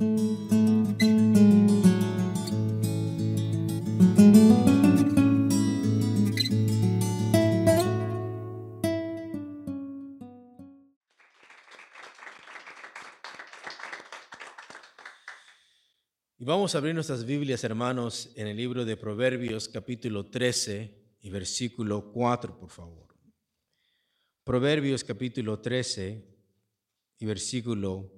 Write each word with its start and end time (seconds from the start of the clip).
Y 0.00 0.04
vamos 16.44 16.74
a 16.74 16.78
abrir 16.78 16.94
nuestras 16.94 17.24
Biblias, 17.24 17.64
hermanos, 17.64 18.30
en 18.36 18.46
el 18.46 18.56
libro 18.56 18.84
de 18.84 18.96
Proverbios 18.96 19.68
capítulo 19.68 20.26
13 20.26 20.94
y 21.22 21.30
versículo 21.30 22.12
4, 22.12 22.56
por 22.56 22.70
favor. 22.70 23.08
Proverbios 24.44 25.02
capítulo 25.02 25.58
13 25.58 26.24
y 27.18 27.26
versículo 27.26 28.12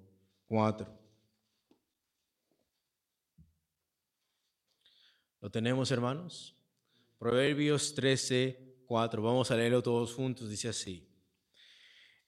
4. 0.46 0.99
¿Lo 5.40 5.50
tenemos, 5.50 5.90
hermanos? 5.90 6.56
Proverbios 7.18 7.94
13, 7.94 8.82
4. 8.86 9.22
Vamos 9.22 9.50
a 9.50 9.56
leerlo 9.56 9.82
todos 9.82 10.14
juntos. 10.14 10.48
Dice 10.48 10.68
así. 10.68 11.08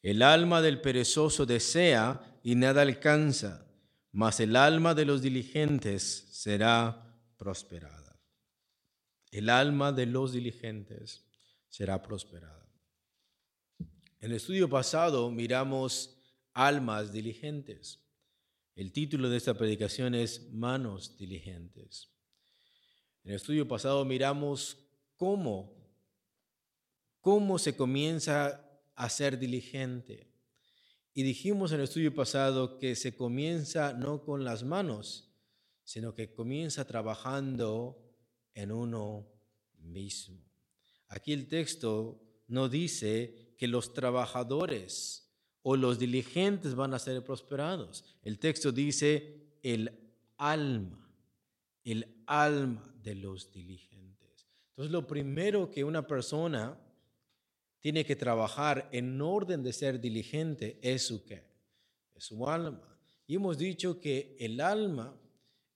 El 0.03 0.23
alma 0.23 0.61
del 0.61 0.80
perezoso 0.80 1.47
desea 1.47 2.39
y 2.43 2.55
nada 2.55 2.83
alcanza 2.83 3.69
mas 4.12 4.41
el 4.41 4.56
alma 4.56 4.95
de 4.95 5.06
los 5.06 5.23
diligentes 5.23 6.29
será 6.30 7.19
prosperada. 7.39 8.20
El 9.31 9.48
alma 9.48 9.91
de 9.92 10.05
los 10.05 10.33
diligentes 10.33 11.25
será 11.69 12.03
prosperada. 12.03 12.69
En 14.20 14.31
el 14.31 14.33
estudio 14.33 14.69
pasado 14.69 15.31
miramos 15.31 16.19
almas 16.53 17.11
diligentes. 17.11 18.01
El 18.75 18.92
título 18.92 19.31
de 19.31 19.39
esta 19.39 19.55
predicación 19.55 20.15
es 20.15 20.53
Manos 20.53 21.17
diligentes. 21.17 22.11
En 23.25 23.31
el 23.31 23.37
estudio 23.37 23.69
pasado 23.69 24.05
miramos 24.05 24.77
cómo, 25.17 25.73
cómo 27.20 27.59
se 27.59 27.77
comienza 27.77 28.69
a 28.97 29.09
ser 29.09 29.39
diligente 29.39 30.33
y 31.14 31.23
dijimos 31.23 31.73
en 31.73 31.79
el 31.79 31.84
estudio 31.84 32.14
pasado 32.14 32.79
que 32.79 32.97
se 32.97 33.14
comienza 33.14 33.92
no 33.92 34.25
con 34.25 34.45
las 34.45 34.64
manos, 34.64 35.31
sino 35.84 36.14
que 36.14 36.33
comienza 36.33 36.87
trabajando 36.87 37.98
en 38.55 38.73
uno 38.73 39.29
mismo. 39.79 40.42
Aquí 41.09 41.33
el 41.33 41.48
texto 41.48 42.20
no 42.48 42.69
dice 42.69 43.55
que 43.59 43.69
los 43.69 43.92
trabajadores 43.92 45.31
o 45.62 45.77
los 45.77 45.98
diligentes 45.98 46.75
van 46.75 46.95
a 46.95 46.98
ser 46.98 47.23
prosperados. 47.23 48.05
El 48.23 48.39
texto 48.39 48.73
dice 48.73 49.59
el 49.62 50.12
alma, 50.39 51.09
el 51.84 52.23
alma 52.27 52.92
de 53.03 53.14
los 53.14 53.53
diligentes. 53.53 54.47
Entonces 54.70 54.92
lo 54.92 55.06
primero 55.06 55.70
que 55.70 55.84
una 55.84 56.06
persona 56.06 56.78
tiene 57.81 58.05
que 58.05 58.17
trabajar 58.17 58.89
en 58.92 59.20
orden 59.20 59.62
de 59.62 59.72
ser 59.72 60.00
diligente 60.00 60.78
es 60.83 61.06
su? 61.06 61.23
Es 62.14 62.25
su 62.25 62.48
alma. 62.48 62.97
Y 63.27 63.34
hemos 63.34 63.58
dicho 63.58 64.00
que 64.00 64.36
el 64.39 64.61
alma 64.61 65.19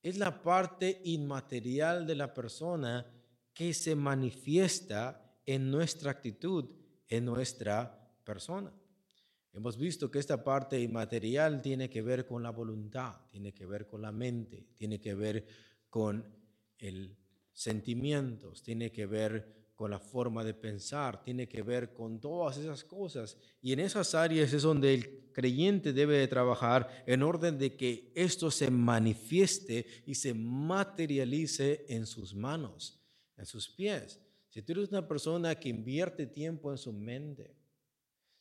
es 0.02 0.18
la 0.18 0.42
parte 0.42 1.00
inmaterial 1.04 2.06
de 2.06 2.14
la 2.14 2.32
persona 2.32 3.04
que 3.52 3.74
se 3.74 3.96
manifiesta 3.96 5.40
en 5.44 5.70
nuestra 5.70 6.12
actitud, 6.12 6.70
en 7.08 7.24
nuestra 7.24 8.08
persona. 8.22 8.72
Hemos 9.52 9.78
visto 9.78 10.10
que 10.10 10.18
esta 10.18 10.44
parte 10.44 10.78
inmaterial 10.78 11.62
tiene 11.62 11.88
que 11.88 12.02
ver 12.02 12.26
con 12.26 12.42
la 12.42 12.50
voluntad, 12.50 13.16
tiene 13.30 13.52
que 13.54 13.64
ver 13.64 13.86
con 13.86 14.02
la 14.02 14.12
mente, 14.12 14.68
tiene 14.76 15.00
que 15.00 15.14
ver 15.14 15.46
con 15.88 16.24
el 16.78 17.16
sentimientos, 17.52 18.62
tiene 18.62 18.92
que 18.92 19.06
ver 19.06 19.56
con 19.76 19.90
la 19.90 19.98
forma 19.98 20.42
de 20.42 20.54
pensar, 20.54 21.22
tiene 21.22 21.48
que 21.48 21.62
ver 21.62 21.92
con 21.92 22.18
todas 22.18 22.56
esas 22.56 22.82
cosas. 22.82 23.36
Y 23.60 23.72
en 23.72 23.80
esas 23.80 24.14
áreas 24.14 24.52
es 24.52 24.62
donde 24.62 24.94
el 24.94 25.30
creyente 25.32 25.92
debe 25.92 26.16
de 26.16 26.28
trabajar 26.28 27.04
en 27.06 27.22
orden 27.22 27.58
de 27.58 27.76
que 27.76 28.10
esto 28.14 28.50
se 28.50 28.70
manifieste 28.70 29.86
y 30.06 30.14
se 30.14 30.32
materialice 30.32 31.84
en 31.88 32.06
sus 32.06 32.34
manos, 32.34 32.98
en 33.36 33.44
sus 33.44 33.68
pies. 33.68 34.18
Si 34.48 34.62
tú 34.62 34.72
eres 34.72 34.88
una 34.88 35.06
persona 35.06 35.54
que 35.54 35.68
invierte 35.68 36.26
tiempo 36.26 36.72
en 36.72 36.78
su 36.78 36.92
mente, 36.94 37.54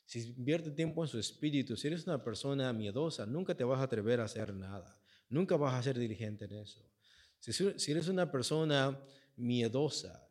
si 0.06 0.20
invierte 0.28 0.70
tiempo 0.70 1.04
en 1.04 1.08
su 1.08 1.18
espíritu, 1.18 1.76
si 1.76 1.88
eres 1.88 2.06
una 2.06 2.24
persona 2.24 2.72
miedosa, 2.72 3.26
nunca 3.26 3.54
te 3.54 3.64
vas 3.64 3.80
a 3.80 3.84
atrever 3.84 4.20
a 4.20 4.24
hacer 4.24 4.54
nada, 4.54 4.98
nunca 5.28 5.56
vas 5.56 5.74
a 5.74 5.82
ser 5.82 5.98
diligente 5.98 6.46
en 6.46 6.52
eso. 6.52 6.82
Si, 7.38 7.90
eres 7.90 8.08
una 8.08 8.30
persona 8.30 8.98
miedosa, 9.36 10.26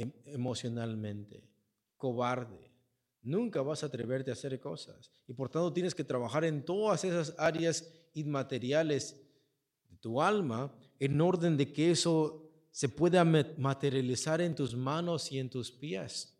Em, 0.00 0.12
emocionalmente, 0.24 1.46
cobarde. 1.98 2.72
Nunca 3.22 3.60
vas 3.60 3.82
a 3.82 3.86
atreverte 3.86 4.30
a 4.30 4.32
hacer 4.32 4.58
cosas. 4.58 5.10
Y 5.28 5.34
por 5.34 5.50
tanto 5.50 5.72
tienes 5.74 5.94
que 5.94 6.04
trabajar 6.04 6.44
en 6.46 6.64
todas 6.64 7.04
esas 7.04 7.34
áreas 7.36 7.86
inmateriales 8.14 9.20
de 9.90 9.96
tu 9.98 10.22
alma 10.22 10.74
en 10.98 11.20
orden 11.20 11.58
de 11.58 11.70
que 11.70 11.90
eso 11.90 12.50
se 12.70 12.88
pueda 12.88 13.24
materializar 13.24 14.40
en 14.40 14.54
tus 14.54 14.74
manos 14.74 15.30
y 15.30 15.38
en 15.38 15.50
tus 15.50 15.70
pies, 15.70 16.34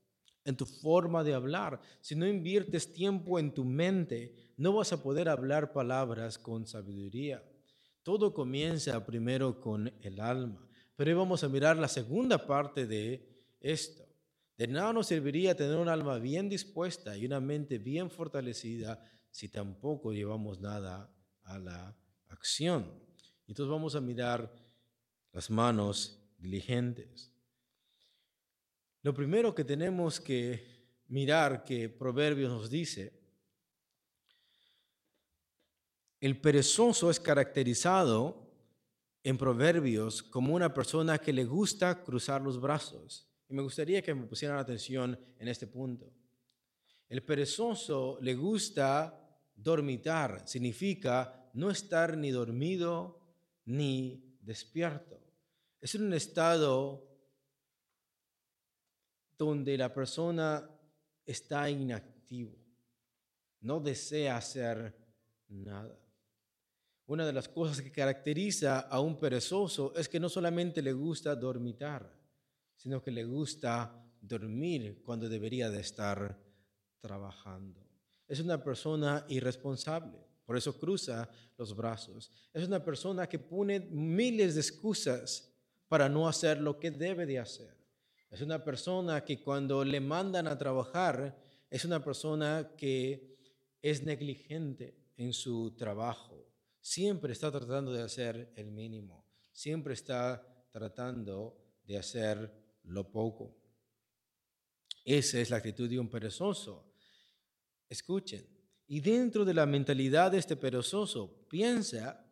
en 0.45 0.57
tu 0.57 0.65
forma 0.65 1.22
de 1.22 1.34
hablar. 1.34 1.83
Si 2.01 2.15
no 2.15 2.27
inviertes 2.27 2.95
tiempo 2.95 3.39
en 3.39 3.53
tu 3.53 3.65
mente, 3.65 4.55
no 4.57 4.72
vas 4.72 4.91
a 4.95 5.03
poder 5.03 5.28
hablar 5.28 5.75
palabras 5.75 6.39
con 6.39 6.67
sabiduría. 6.67 7.45
Todo 8.03 8.33
comienza 8.33 9.05
primero 9.05 9.61
con 9.61 9.93
el 10.00 10.21
alma. 10.21 10.66
Pero 10.97 11.11
hoy 11.11 11.16
vamos 11.16 11.44
a 11.44 11.49
mirar 11.49 11.77
la 11.77 11.88
segunda 11.88 12.47
parte 12.47 12.87
de 12.87 13.27
esto. 13.61 14.05
De 14.56 14.66
nada 14.66 14.93
nos 14.93 15.06
serviría 15.06 15.56
tener 15.56 15.77
un 15.77 15.88
alma 15.88 16.19
bien 16.19 16.49
dispuesta 16.49 17.16
y 17.16 17.25
una 17.25 17.41
mente 17.41 17.78
bien 17.78 18.10
fortalecida 18.10 19.03
si 19.31 19.49
tampoco 19.49 20.12
llevamos 20.12 20.60
nada 20.60 21.10
a 21.44 21.59
la 21.59 21.97
acción. 22.28 22.93
Entonces 23.47 23.71
vamos 23.71 23.94
a 23.94 24.00
mirar 24.00 24.53
las 25.33 25.50
manos 25.50 26.22
diligentes. 26.39 27.33
Lo 29.03 29.15
primero 29.15 29.55
que 29.55 29.65
tenemos 29.65 30.21
que 30.21 30.81
mirar 31.09 31.65
que 31.65 31.89
Proverbios 31.89 32.50
nos 32.50 32.69
dice, 32.71 33.20
el 36.21 36.39
perezoso 36.41 37.11
es 37.11 37.19
caracterizado 37.19 38.47
en 39.23 39.39
Proverbios 39.39 40.23
como 40.23 40.55
una 40.55 40.73
persona 40.73 41.19
que 41.19 41.33
le 41.33 41.45
gusta 41.45 42.03
cruzar 42.03 42.43
los 42.43 42.61
brazos. 42.61 43.27
Y 43.49 43.55
me 43.55 43.63
gustaría 43.63 44.03
que 44.03 44.15
me 44.15 44.27
pusieran 44.27 44.59
atención 44.59 45.19
en 45.39 45.49
este 45.49 45.67
punto. 45.67 46.13
El 47.09 47.23
perezoso 47.23 48.19
le 48.21 48.35
gusta 48.35 49.17
dormitar, 49.55 50.47
significa 50.47 51.51
no 51.55 51.71
estar 51.71 52.17
ni 52.17 52.31
dormido 52.31 53.19
ni 53.65 54.39
despierto. 54.41 55.19
Es 55.81 55.95
un 55.95 56.13
estado 56.13 57.07
donde 59.37 59.77
la 59.79 59.93
persona 59.93 60.71
está 61.25 61.69
inactivo, 61.71 62.57
no 63.61 63.81
desea 63.81 64.37
hacer 64.37 64.95
nada. 65.49 65.99
Una 67.10 67.26
de 67.26 67.32
las 67.32 67.48
cosas 67.48 67.82
que 67.82 67.91
caracteriza 67.91 68.78
a 68.78 69.00
un 69.00 69.19
perezoso 69.19 69.93
es 69.97 70.09
que 70.09 70.21
no 70.21 70.28
solamente 70.28 70.81
le 70.81 70.93
gusta 70.93 71.34
dormitar, 71.34 72.09
sino 72.76 73.03
que 73.03 73.10
le 73.10 73.25
gusta 73.25 74.00
dormir 74.21 75.03
cuando 75.03 75.28
debería 75.28 75.69
de 75.71 75.81
estar 75.81 76.38
trabajando. 77.00 77.84
Es 78.28 78.38
una 78.38 78.62
persona 78.62 79.26
irresponsable, 79.28 80.25
por 80.47 80.56
eso 80.56 80.78
cruza 80.78 81.28
los 81.59 81.74
brazos. 81.74 82.30
Es 82.53 82.65
una 82.65 82.84
persona 82.84 83.28
que 83.28 83.41
pone 83.41 83.80
miles 83.80 84.54
de 84.54 84.60
excusas 84.60 85.53
para 85.89 86.09
no 86.09 86.28
hacer 86.28 86.60
lo 86.60 86.78
que 86.78 86.92
debe 86.92 87.27
de 87.27 87.41
hacer. 87.41 87.77
Es 88.30 88.41
una 88.41 88.63
persona 88.63 89.24
que 89.24 89.42
cuando 89.42 89.84
le 89.84 89.98
mandan 89.98 90.47
a 90.47 90.56
trabajar, 90.56 91.36
es 91.68 91.84
una 91.84 92.04
persona 92.04 92.71
que 92.77 93.36
es 93.83 94.04
negligente 94.04 94.95
en 95.16 95.33
su 95.33 95.72
trabajo. 95.72 96.50
Siempre 96.80 97.32
está 97.32 97.50
tratando 97.50 97.92
de 97.92 98.03
hacer 98.03 98.53
el 98.56 98.71
mínimo. 98.71 99.27
Siempre 99.53 99.94
está 99.94 100.47
tratando 100.71 101.56
de 101.84 101.98
hacer 101.98 102.78
lo 102.84 103.10
poco. 103.10 103.56
Esa 105.04 105.41
es 105.41 105.50
la 105.50 105.56
actitud 105.56 105.88
de 105.88 105.98
un 105.98 106.09
perezoso. 106.09 106.94
Escuchen, 107.88 108.47
y 108.86 109.00
dentro 109.00 109.44
de 109.44 109.54
la 109.54 109.66
mentalidad 109.66 110.32
de 110.32 110.38
este 110.38 110.56
perezoso, 110.56 111.47
piensa 111.48 112.27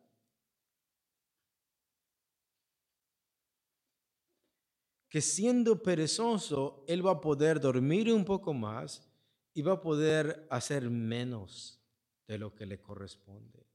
que 5.09 5.21
siendo 5.21 5.81
perezoso, 5.81 6.83
él 6.87 7.05
va 7.05 7.11
a 7.11 7.21
poder 7.21 7.59
dormir 7.59 8.13
un 8.13 8.23
poco 8.23 8.53
más 8.53 9.09
y 9.53 9.61
va 9.61 9.73
a 9.73 9.81
poder 9.81 10.47
hacer 10.49 10.89
menos 10.89 11.81
de 12.27 12.37
lo 12.37 12.53
que 12.53 12.65
le 12.65 12.79
corresponde. 12.79 13.68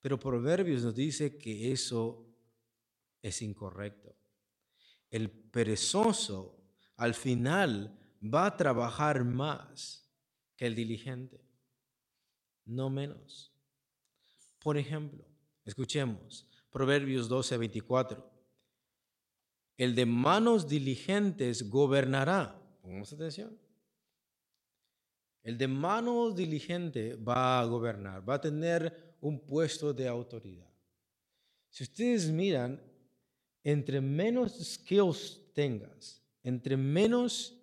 Pero 0.00 0.18
Proverbios 0.18 0.82
nos 0.82 0.94
dice 0.94 1.36
que 1.36 1.72
eso 1.72 2.26
es 3.22 3.42
incorrecto. 3.42 4.16
El 5.10 5.30
perezoso 5.30 6.58
al 6.96 7.14
final 7.14 7.98
va 8.22 8.46
a 8.46 8.56
trabajar 8.56 9.24
más 9.24 10.08
que 10.56 10.66
el 10.66 10.74
diligente, 10.74 11.40
no 12.64 12.90
menos. 12.90 13.52
Por 14.58 14.76
ejemplo, 14.76 15.24
escuchemos 15.64 16.46
Proverbios 16.70 17.28
12, 17.28 17.56
24. 17.56 18.30
El 19.76 19.94
de 19.94 20.06
manos 20.06 20.68
diligentes 20.68 21.70
gobernará. 21.70 22.60
Pongamos 22.82 23.12
atención. 23.12 23.58
El 25.42 25.56
de 25.56 25.68
manos 25.68 26.34
diligente 26.34 27.14
va 27.14 27.60
a 27.60 27.64
gobernar, 27.64 28.28
va 28.28 28.34
a 28.34 28.40
tener 28.40 29.07
un 29.20 29.38
puesto 29.38 29.92
de 29.92 30.08
autoridad. 30.08 30.70
Si 31.70 31.84
ustedes 31.84 32.30
miran, 32.30 32.80
entre 33.62 34.00
menos 34.00 34.52
skills 34.58 35.40
tengas, 35.54 36.22
entre 36.42 36.76
menos 36.76 37.56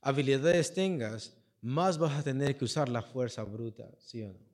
habilidades 0.00 0.72
tengas, 0.72 1.34
más 1.60 1.98
vas 1.98 2.18
a 2.18 2.22
tener 2.22 2.56
que 2.56 2.64
usar 2.64 2.88
la 2.88 3.02
fuerza 3.02 3.42
bruta, 3.42 3.90
¿sí 3.98 4.22
o 4.22 4.32
no? 4.32 4.48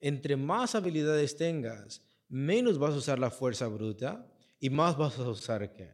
Entre 0.00 0.36
más 0.36 0.74
habilidades 0.74 1.36
tengas, 1.36 2.02
menos 2.28 2.78
vas 2.78 2.94
a 2.94 2.98
usar 2.98 3.18
la 3.18 3.30
fuerza 3.30 3.68
bruta 3.68 4.26
y 4.58 4.68
más 4.70 4.96
vas 4.96 5.18
a 5.18 5.28
usar 5.28 5.72
qué? 5.72 5.90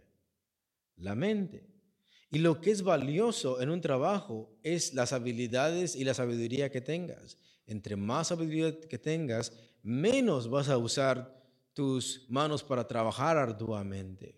La 0.97 1.15
mente. 1.15 1.67
Y 2.31 2.39
lo 2.39 2.61
que 2.61 2.71
es 2.71 2.83
valioso 2.83 3.61
en 3.61 3.71
un 3.71 3.81
trabajo 3.81 4.51
es 4.63 4.95
las 4.95 5.13
habilidades 5.13 5.97
y 5.97 6.05
la 6.05 6.15
sabiduría 6.15 6.71
que 6.71 6.81
tengas. 6.81 7.37
Entre 7.67 7.97
más 7.97 8.33
habilidad 8.33 8.79
que 8.79 8.99
tengas, 8.99 9.53
menos 9.89 10.51
vas 10.51 10.69
a 10.69 10.77
usar 10.77 11.35
tus 11.73 12.27
manos 12.29 12.63
para 12.63 12.87
trabajar 12.87 13.39
arduamente 13.39 14.37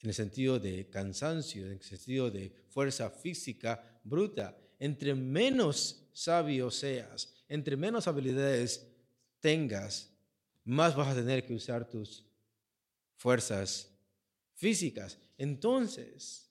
en 0.00 0.08
el 0.08 0.14
sentido 0.14 0.58
de 0.58 0.88
cansancio, 0.88 1.66
en 1.66 1.72
el 1.72 1.82
sentido 1.82 2.30
de 2.30 2.50
fuerza 2.70 3.10
física 3.10 4.00
bruta. 4.02 4.56
Entre 4.78 5.14
menos 5.14 6.08
sabio 6.14 6.70
seas, 6.70 7.44
entre 7.46 7.76
menos 7.76 8.08
habilidades 8.08 8.90
tengas, 9.38 10.10
más 10.64 10.96
vas 10.96 11.08
a 11.08 11.14
tener 11.14 11.44
que 11.44 11.54
usar 11.54 11.86
tus 11.86 12.24
fuerzas 13.16 13.94
físicas. 14.54 15.18
Entonces, 15.36 16.50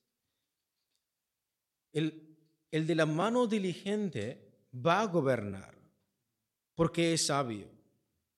el, 1.91 2.37
el 2.69 2.85
de 2.85 2.93
la 2.93 3.07
mano 3.07 3.47
diligente 3.47 4.67
va 4.73 5.01
a 5.01 5.07
gobernar 5.07 5.75
porque 6.75 7.13
es 7.13 7.25
sabio 7.25 7.72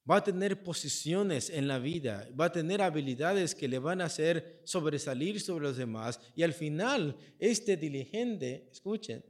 va 0.10 0.18
a 0.18 0.24
tener 0.24 0.62
posiciones 0.62 1.50
en 1.50 1.68
la 1.68 1.80
vida, 1.80 2.30
va 2.40 2.46
a 2.46 2.52
tener 2.52 2.82
habilidades 2.82 3.56
que 3.56 3.68
le 3.68 3.80
van 3.80 4.02
a 4.02 4.06
hacer 4.06 4.62
sobresalir 4.64 5.42
sobre 5.42 5.66
los 5.66 5.78
demás 5.78 6.20
y 6.36 6.44
al 6.44 6.54
final 6.54 7.18
este 7.40 7.76
diligente, 7.76 8.70
escuchen, 8.72 9.26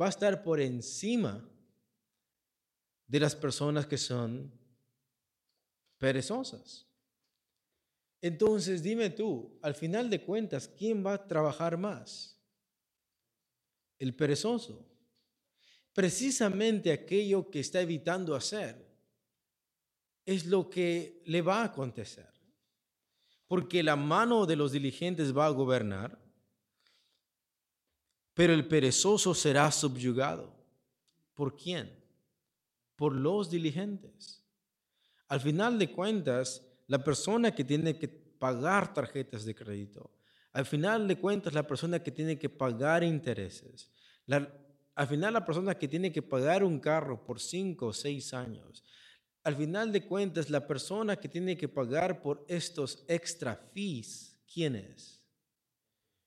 va 0.00 0.06
a 0.06 0.10
estar 0.10 0.42
por 0.44 0.60
encima 0.60 1.48
de 3.08 3.20
las 3.20 3.34
personas 3.34 3.86
que 3.86 3.98
son 3.98 4.52
perezosas. 5.98 6.88
Entonces 8.20 8.84
dime 8.84 9.10
tú, 9.10 9.58
al 9.62 9.74
final 9.74 10.08
de 10.08 10.22
cuentas, 10.22 10.68
¿quién 10.68 11.04
va 11.04 11.14
a 11.14 11.26
trabajar 11.26 11.76
más? 11.76 12.40
El 13.98 14.14
perezoso. 14.14 14.88
Precisamente 15.92 16.92
aquello 16.92 17.50
que 17.50 17.60
está 17.60 17.80
evitando 17.80 18.36
hacer 18.36 18.91
es 20.24 20.46
lo 20.46 20.68
que 20.68 21.22
le 21.26 21.42
va 21.42 21.62
a 21.62 21.64
acontecer. 21.64 22.28
Porque 23.46 23.82
la 23.82 23.96
mano 23.96 24.46
de 24.46 24.56
los 24.56 24.72
diligentes 24.72 25.36
va 25.36 25.46
a 25.46 25.50
gobernar, 25.50 26.18
pero 28.34 28.52
el 28.54 28.66
perezoso 28.66 29.34
será 29.34 29.70
subyugado. 29.70 30.54
¿Por 31.34 31.56
quién? 31.56 31.92
Por 32.96 33.14
los 33.14 33.50
diligentes. 33.50 34.42
Al 35.28 35.40
final 35.40 35.78
de 35.78 35.90
cuentas, 35.90 36.66
la 36.86 37.02
persona 37.02 37.54
que 37.54 37.64
tiene 37.64 37.98
que 37.98 38.08
pagar 38.08 38.92
tarjetas 38.92 39.44
de 39.44 39.54
crédito, 39.54 40.10
al 40.52 40.66
final 40.66 41.08
de 41.08 41.16
cuentas, 41.16 41.54
la 41.54 41.66
persona 41.66 42.02
que 42.02 42.10
tiene 42.10 42.38
que 42.38 42.48
pagar 42.48 43.02
intereses, 43.02 43.90
al 44.26 45.06
final 45.06 45.32
la 45.32 45.44
persona 45.44 45.74
que 45.74 45.88
tiene 45.88 46.12
que 46.12 46.22
pagar 46.22 46.62
un 46.62 46.78
carro 46.78 47.24
por 47.24 47.40
cinco 47.40 47.86
o 47.86 47.92
seis 47.92 48.34
años, 48.34 48.84
al 49.44 49.56
final 49.56 49.90
de 49.90 50.04
cuentas, 50.06 50.50
la 50.50 50.66
persona 50.66 51.16
que 51.16 51.28
tiene 51.28 51.56
que 51.56 51.68
pagar 51.68 52.22
por 52.22 52.44
estos 52.48 53.04
extra 53.08 53.56
fees, 53.56 54.40
¿quién 54.52 54.76
es? 54.76 55.20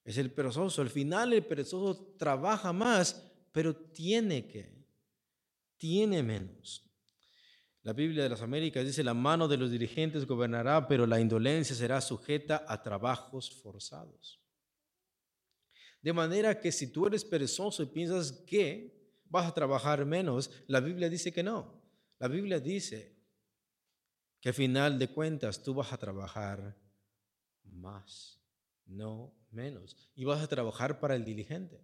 Es 0.04 0.18
el 0.18 0.32
perezoso. 0.32 0.82
Al 0.82 0.90
final 0.90 1.34
el 1.34 1.46
perezoso 1.46 2.14
trabaja 2.18 2.74
más, 2.74 3.26
pero 3.52 3.76
tiene 3.76 4.48
que, 4.48 4.86
tiene 5.78 6.22
menos. 6.22 6.84
La 7.84 7.94
Biblia 7.94 8.24
de 8.24 8.30
las 8.30 8.42
Américas 8.42 8.84
dice, 8.84 9.04
la 9.04 9.14
mano 9.14 9.48
de 9.48 9.58
los 9.58 9.72
dirigentes 9.72 10.26
gobernará, 10.26 10.88
pero 10.88 11.06
la 11.06 11.20
indolencia 11.20 11.76
será 11.76 12.02
sujeta 12.02 12.66
a 12.68 12.82
trabajos 12.82 13.52
forzados. 13.62 14.42
De 16.02 16.12
manera 16.12 16.60
que 16.60 16.72
si 16.72 16.92
tú 16.92 17.08
eres 17.08 17.24
perezoso 17.24 17.82
y 17.82 17.88
piensas 17.88 18.32
que 18.46 19.22
vas 19.26 19.48
a 19.48 19.54
trabajar 19.54 20.06
menos, 20.06 20.52
la 20.68 20.80
Biblia 20.80 21.10
dice 21.10 21.32
que 21.32 21.44
no. 21.44 21.85
La 22.20 22.28
Biblia 22.28 22.60
dice 22.60 23.16
que 24.40 24.50
al 24.50 24.56
final 24.56 24.98
de 25.00 25.10
cuentas 25.10 25.62
tú 25.62 25.74
vas 25.74 25.92
a 25.92 25.98
trabajar 25.98 26.78
más, 27.64 28.40
no 28.86 29.34
menos, 29.52 29.98
y 30.16 30.24
vas 30.24 30.42
a 30.42 30.48
trabajar 30.48 31.00
para 31.00 31.16
el 31.16 31.26
diligente. 31.26 31.82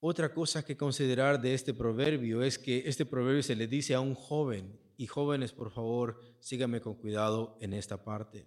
Otra 0.00 0.32
cosa 0.32 0.64
que 0.64 0.76
considerar 0.76 1.40
de 1.40 1.54
este 1.54 1.74
proverbio 1.74 2.42
es 2.42 2.58
que 2.58 2.82
este 2.86 3.06
proverbio 3.06 3.42
se 3.42 3.56
le 3.56 3.66
dice 3.66 3.94
a 3.94 4.00
un 4.00 4.14
joven, 4.14 4.78
y 4.96 5.06
jóvenes, 5.06 5.52
por 5.52 5.70
favor, 5.70 6.20
síganme 6.40 6.80
con 6.80 6.94
cuidado 6.94 7.58
en 7.60 7.74
esta 7.74 8.02
parte. 8.02 8.46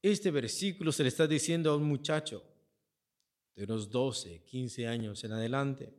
Este 0.00 0.30
versículo 0.30 0.92
se 0.92 1.02
le 1.02 1.08
está 1.08 1.26
diciendo 1.26 1.72
a 1.72 1.76
un 1.76 1.84
muchacho 1.84 2.44
de 3.56 3.64
unos 3.64 3.90
12, 3.90 4.44
15 4.44 4.86
años 4.86 5.24
en 5.24 5.32
adelante. 5.32 5.92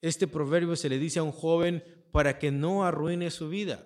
Este 0.00 0.26
proverbio 0.26 0.76
se 0.76 0.88
le 0.88 0.98
dice 0.98 1.18
a 1.18 1.22
un 1.22 1.32
joven 1.32 1.82
para 2.12 2.38
que 2.38 2.50
no 2.50 2.84
arruine 2.84 3.30
su 3.30 3.48
vida. 3.48 3.84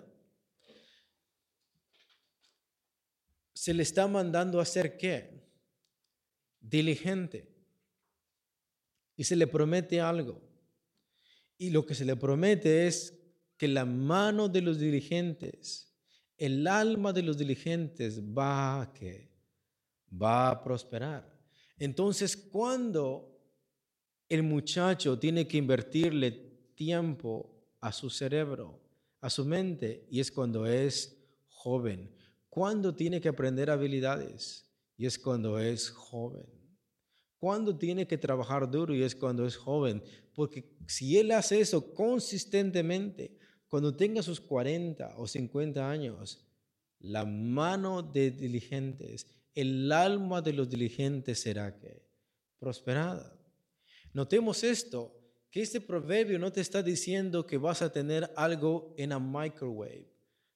Se 3.53 3.73
le 3.73 3.83
está 3.83 4.07
mandando 4.07 4.59
a 4.59 4.65
ser 4.65 4.97
qué? 4.97 5.47
Diligente. 6.59 7.49
Y 9.15 9.23
se 9.23 9.35
le 9.35 9.47
promete 9.47 10.01
algo. 10.01 10.41
Y 11.57 11.69
lo 11.69 11.85
que 11.85 11.95
se 11.95 12.05
le 12.05 12.15
promete 12.15 12.87
es 12.87 13.19
que 13.57 13.67
la 13.67 13.85
mano 13.85 14.49
de 14.49 14.61
los 14.61 14.79
diligentes, 14.79 15.95
el 16.37 16.67
alma 16.67 17.13
de 17.13 17.23
los 17.23 17.37
diligentes 17.37 18.21
va 18.21 18.81
a 18.81 18.93
que 18.93 19.31
va 20.21 20.49
a 20.49 20.63
prosperar. 20.63 21.39
Entonces, 21.77 22.35
cuando 22.35 23.32
el 24.29 24.43
muchacho 24.43 25.17
tiene 25.19 25.47
que 25.47 25.57
invertirle 25.57 26.31
tiempo 26.75 27.53
a 27.79 27.91
su 27.91 28.09
cerebro, 28.09 28.79
a 29.21 29.29
su 29.29 29.45
mente, 29.45 30.07
y 30.09 30.19
es 30.19 30.31
cuando 30.31 30.65
es 30.65 31.17
joven. 31.47 32.09
¿Cuándo 32.49 32.93
tiene 32.95 33.19
que 33.19 33.29
aprender 33.29 33.69
habilidades? 33.69 34.69
Y 34.97 35.05
es 35.05 35.17
cuando 35.17 35.59
es 35.59 35.89
joven. 35.89 36.45
¿Cuándo 37.37 37.77
tiene 37.77 38.07
que 38.07 38.17
trabajar 38.17 38.69
duro? 38.69 38.95
Y 38.95 39.03
es 39.03 39.15
cuando 39.15 39.45
es 39.45 39.57
joven. 39.57 40.01
Porque 40.33 40.77
si 40.87 41.17
él 41.17 41.31
hace 41.31 41.59
eso 41.59 41.93
consistentemente, 41.93 43.37
cuando 43.67 43.95
tenga 43.95 44.21
sus 44.21 44.39
40 44.39 45.15
o 45.17 45.27
50 45.27 45.89
años, 45.89 46.45
la 46.99 47.25
mano 47.25 48.01
de 48.01 48.31
diligentes, 48.31 49.27
el 49.55 49.91
alma 49.91 50.41
de 50.41 50.53
los 50.53 50.69
diligentes 50.69 51.41
será 51.41 51.77
que 51.77 52.01
prosperada. 52.59 53.37
Notemos 54.13 54.63
esto, 54.63 55.11
que 55.49 55.61
este 55.61 55.81
proverbio 55.81 56.39
no 56.39 56.51
te 56.51 56.61
está 56.61 56.81
diciendo 56.81 57.45
que 57.45 57.57
vas 57.57 57.81
a 57.81 57.91
tener 57.91 58.31
algo 58.35 58.93
en 58.97 59.11
a 59.11 59.19
microwave. 59.19 60.11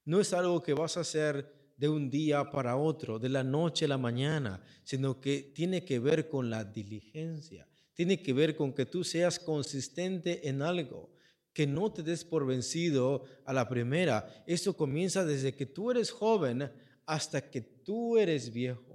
No 0.06 0.20
es 0.20 0.32
algo 0.34 0.64
que 0.64 0.74
vas 0.74 0.98
a 0.98 1.02
hacer 1.02 1.54
de 1.76 1.90
un 1.90 2.10
día 2.10 2.50
para 2.50 2.78
otro, 2.78 3.20
de 3.20 3.30
la 3.30 3.44
noche 3.44 3.86
a 3.86 3.90
la 3.90 3.98
mañana, 3.98 4.64
sino 4.84 5.20
que 5.20 5.52
tiene 5.54 5.86
que 5.86 6.00
ver 6.00 6.28
con 6.28 6.50
la 6.50 6.64
diligencia, 6.64 7.68
tiene 7.94 8.22
que 8.22 8.34
ver 8.34 8.56
con 8.56 8.74
que 8.74 8.86
tú 8.86 9.04
seas 9.04 9.40
consistente 9.40 10.48
en 10.50 10.62
algo, 10.62 11.12
que 11.54 11.68
no 11.68 11.92
te 11.92 12.04
des 12.04 12.24
por 12.24 12.46
vencido 12.46 13.24
a 13.46 13.54
la 13.54 13.68
primera. 13.68 14.44
Esto 14.48 14.78
comienza 14.78 15.26
desde 15.26 15.56
que 15.56 15.66
tú 15.66 15.92
eres 15.92 16.12
joven 16.12 16.72
hasta 17.06 17.42
que 17.42 17.62
tú 17.62 18.18
eres 18.18 18.52
viejo. 18.52 18.87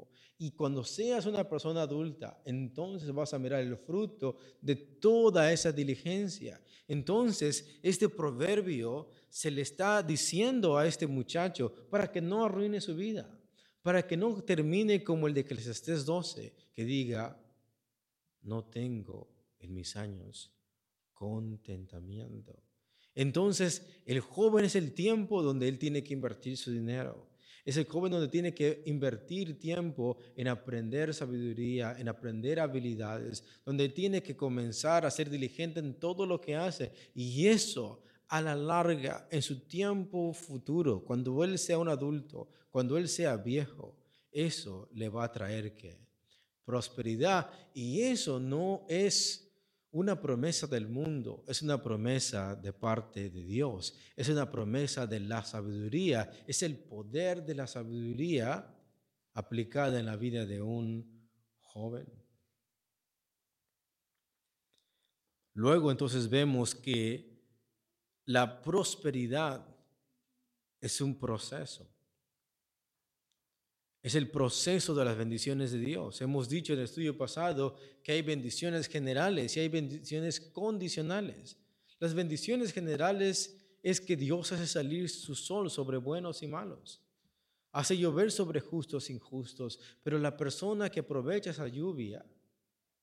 Y 0.42 0.50
cuando 0.50 0.82
seas 0.82 1.26
una 1.26 1.48
persona 1.48 1.82
adulta, 1.82 2.42
entonces 2.44 3.12
vas 3.12 3.32
a 3.32 3.38
mirar 3.38 3.60
el 3.60 3.76
fruto 3.76 4.38
de 4.60 4.74
toda 4.74 5.52
esa 5.52 5.70
diligencia. 5.70 6.60
Entonces, 6.88 7.78
este 7.80 8.08
proverbio 8.08 9.08
se 9.28 9.52
le 9.52 9.62
está 9.62 10.02
diciendo 10.02 10.76
a 10.76 10.84
este 10.84 11.06
muchacho 11.06 11.72
para 11.88 12.10
que 12.10 12.20
no 12.20 12.44
arruine 12.44 12.80
su 12.80 12.96
vida, 12.96 13.30
para 13.82 14.04
que 14.04 14.16
no 14.16 14.42
termine 14.42 15.04
como 15.04 15.28
el 15.28 15.34
de 15.34 15.42
Eclesiastés 15.42 16.04
12, 16.04 16.52
que 16.72 16.84
diga, 16.84 17.40
no 18.40 18.64
tengo 18.64 19.28
en 19.60 19.72
mis 19.72 19.94
años 19.94 20.52
contentamiento. 21.14 22.60
Entonces, 23.14 23.86
el 24.06 24.18
joven 24.18 24.64
es 24.64 24.74
el 24.74 24.92
tiempo 24.92 25.40
donde 25.40 25.68
él 25.68 25.78
tiene 25.78 26.02
que 26.02 26.14
invertir 26.14 26.56
su 26.56 26.72
dinero. 26.72 27.31
Es 27.64 27.76
el 27.76 27.86
joven 27.86 28.10
donde 28.10 28.28
tiene 28.28 28.52
que 28.52 28.82
invertir 28.86 29.58
tiempo 29.58 30.16
en 30.34 30.48
aprender 30.48 31.14
sabiduría, 31.14 31.96
en 31.98 32.08
aprender 32.08 32.58
habilidades, 32.58 33.44
donde 33.64 33.88
tiene 33.88 34.22
que 34.22 34.36
comenzar 34.36 35.06
a 35.06 35.10
ser 35.10 35.30
diligente 35.30 35.78
en 35.78 35.94
todo 35.94 36.26
lo 36.26 36.40
que 36.40 36.56
hace. 36.56 36.92
Y 37.14 37.46
eso 37.46 38.02
a 38.28 38.40
la 38.40 38.56
larga, 38.56 39.28
en 39.30 39.42
su 39.42 39.60
tiempo 39.60 40.32
futuro, 40.32 41.04
cuando 41.04 41.44
él 41.44 41.58
sea 41.58 41.78
un 41.78 41.88
adulto, 41.88 42.48
cuando 42.70 42.96
él 42.96 43.08
sea 43.08 43.36
viejo, 43.36 43.94
eso 44.32 44.88
le 44.94 45.08
va 45.08 45.24
a 45.24 45.32
traer 45.32 45.74
que 45.74 45.98
prosperidad. 46.64 47.50
Y 47.74 48.00
eso 48.00 48.40
no 48.40 48.84
es 48.88 49.51
una 49.92 50.18
promesa 50.20 50.66
del 50.66 50.88
mundo, 50.88 51.44
es 51.46 51.60
una 51.60 51.82
promesa 51.82 52.56
de 52.56 52.72
parte 52.72 53.28
de 53.28 53.44
Dios, 53.44 53.94
es 54.16 54.28
una 54.30 54.50
promesa 54.50 55.06
de 55.06 55.20
la 55.20 55.44
sabiduría, 55.44 56.30
es 56.46 56.62
el 56.62 56.78
poder 56.78 57.44
de 57.44 57.54
la 57.54 57.66
sabiduría 57.66 58.74
aplicada 59.34 60.00
en 60.00 60.06
la 60.06 60.16
vida 60.16 60.46
de 60.46 60.62
un 60.62 61.28
joven. 61.60 62.06
Luego 65.52 65.90
entonces 65.90 66.30
vemos 66.30 66.74
que 66.74 67.30
la 68.24 68.62
prosperidad 68.62 69.66
es 70.80 71.02
un 71.02 71.18
proceso. 71.18 71.91
Es 74.02 74.16
el 74.16 74.28
proceso 74.30 74.94
de 74.94 75.04
las 75.04 75.16
bendiciones 75.16 75.70
de 75.70 75.78
Dios. 75.78 76.20
Hemos 76.20 76.48
dicho 76.48 76.72
en 76.72 76.80
el 76.80 76.86
estudio 76.86 77.16
pasado 77.16 77.76
que 78.02 78.12
hay 78.12 78.22
bendiciones 78.22 78.88
generales 78.88 79.56
y 79.56 79.60
hay 79.60 79.68
bendiciones 79.68 80.40
condicionales. 80.40 81.56
Las 82.00 82.12
bendiciones 82.12 82.72
generales 82.72 83.62
es 83.80 84.00
que 84.00 84.16
Dios 84.16 84.50
hace 84.50 84.66
salir 84.66 85.08
su 85.08 85.36
sol 85.36 85.70
sobre 85.70 85.98
buenos 85.98 86.42
y 86.42 86.48
malos. 86.48 87.00
Hace 87.70 87.96
llover 87.96 88.32
sobre 88.32 88.60
justos 88.60 89.08
e 89.08 89.12
injustos, 89.12 89.78
pero 90.02 90.18
la 90.18 90.36
persona 90.36 90.90
que 90.90 91.00
aprovecha 91.00 91.50
esa 91.50 91.68
lluvia 91.68 92.24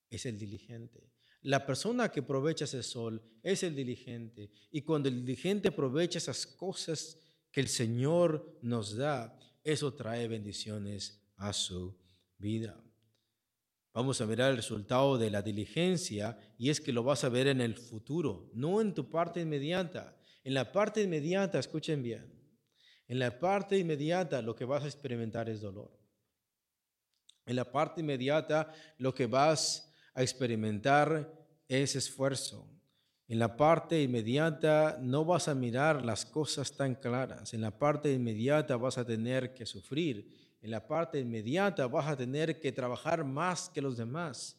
es 0.09 0.25
el 0.25 0.37
diligente. 0.37 1.09
La 1.43 1.65
persona 1.65 2.09
que 2.09 2.19
aprovecha 2.19 2.65
ese 2.65 2.83
sol 2.83 3.21
es 3.41 3.63
el 3.63 3.73
diligente. 3.73 4.51
Y 4.69 4.81
cuando 4.81 5.07
el 5.07 5.25
diligente 5.25 5.69
aprovecha 5.69 6.17
esas 6.17 6.45
cosas 6.45 7.17
que 7.51 7.61
el 7.61 7.69
Señor 7.69 8.59
nos 8.61 8.97
da, 8.97 9.39
eso 9.71 9.93
trae 9.93 10.27
bendiciones 10.27 11.21
a 11.37 11.53
su 11.53 11.97
vida. 12.37 12.81
Vamos 13.93 14.21
a 14.21 14.25
ver 14.25 14.39
el 14.41 14.55
resultado 14.55 15.17
de 15.17 15.29
la 15.29 15.41
diligencia 15.41 16.37
y 16.57 16.69
es 16.69 16.79
que 16.79 16.93
lo 16.93 17.03
vas 17.03 17.23
a 17.23 17.29
ver 17.29 17.47
en 17.47 17.59
el 17.59 17.75
futuro, 17.75 18.49
no 18.53 18.81
en 18.81 18.93
tu 18.93 19.09
parte 19.09 19.41
inmediata. 19.41 20.15
En 20.43 20.53
la 20.53 20.71
parte 20.71 21.01
inmediata, 21.01 21.59
escuchen 21.59 22.01
bien, 22.01 22.33
en 23.07 23.19
la 23.19 23.39
parte 23.39 23.77
inmediata 23.77 24.41
lo 24.41 24.55
que 24.55 24.65
vas 24.65 24.83
a 24.83 24.87
experimentar 24.87 25.49
es 25.49 25.61
dolor. 25.61 25.91
En 27.45 27.55
la 27.55 27.71
parte 27.71 28.01
inmediata 28.01 28.71
lo 28.97 29.13
que 29.13 29.25
vas 29.25 29.91
a 30.13 30.21
experimentar 30.21 31.33
es 31.67 31.95
esfuerzo. 31.95 32.78
En 33.29 33.37
la 33.37 33.55
parte 33.55 34.01
inmediata 34.01 34.97
no 34.99 35.23
vas 35.23 35.47
a 35.47 35.53
mirar 35.53 36.03
las 36.03 36.25
cosas 36.25 36.75
tan 36.75 36.95
claras. 36.95 37.53
En 37.53 37.61
la 37.61 37.69
parte 37.69 38.11
inmediata 38.11 38.75
vas 38.75 38.97
a 38.97 39.05
tener 39.05 39.53
que 39.53 39.67
sufrir. 39.67 40.27
En 40.63 40.71
la 40.71 40.87
parte 40.87 41.19
inmediata 41.19 41.85
vas 41.85 42.07
a 42.07 42.17
tener 42.17 42.59
que 42.59 42.71
trabajar 42.71 43.23
más 43.23 43.69
que 43.69 43.83
los 43.83 43.97
demás. 43.97 44.57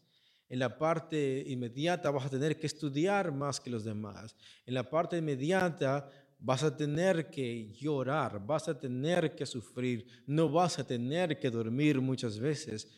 En 0.49 0.61
la 0.61 0.79
parte 0.79 1.43
inmediata 1.49 2.13
vas 2.13 2.27
a 2.27 2.31
tener 2.31 2.61
que 2.61 2.69
estudiar 2.69 3.33
más 3.33 3.59
que 3.59 3.71
los 3.71 3.83
demás. 3.83 4.37
En 4.65 4.75
la 4.75 4.89
parte 4.89 5.19
inmediata 5.19 6.09
vas 6.39 6.63
a 6.63 6.77
tener 6.77 7.29
que 7.29 7.73
llorar, 7.73 8.47
vas 8.47 8.69
a 8.69 8.79
tener 8.79 9.35
que 9.35 9.47
sufrir, 9.47 10.07
no 10.29 10.49
vas 10.49 10.79
a 10.79 10.87
tener 10.87 11.41
que 11.41 11.51
dormir 11.51 12.01
muchas 12.01 12.39
veces, 12.39 12.89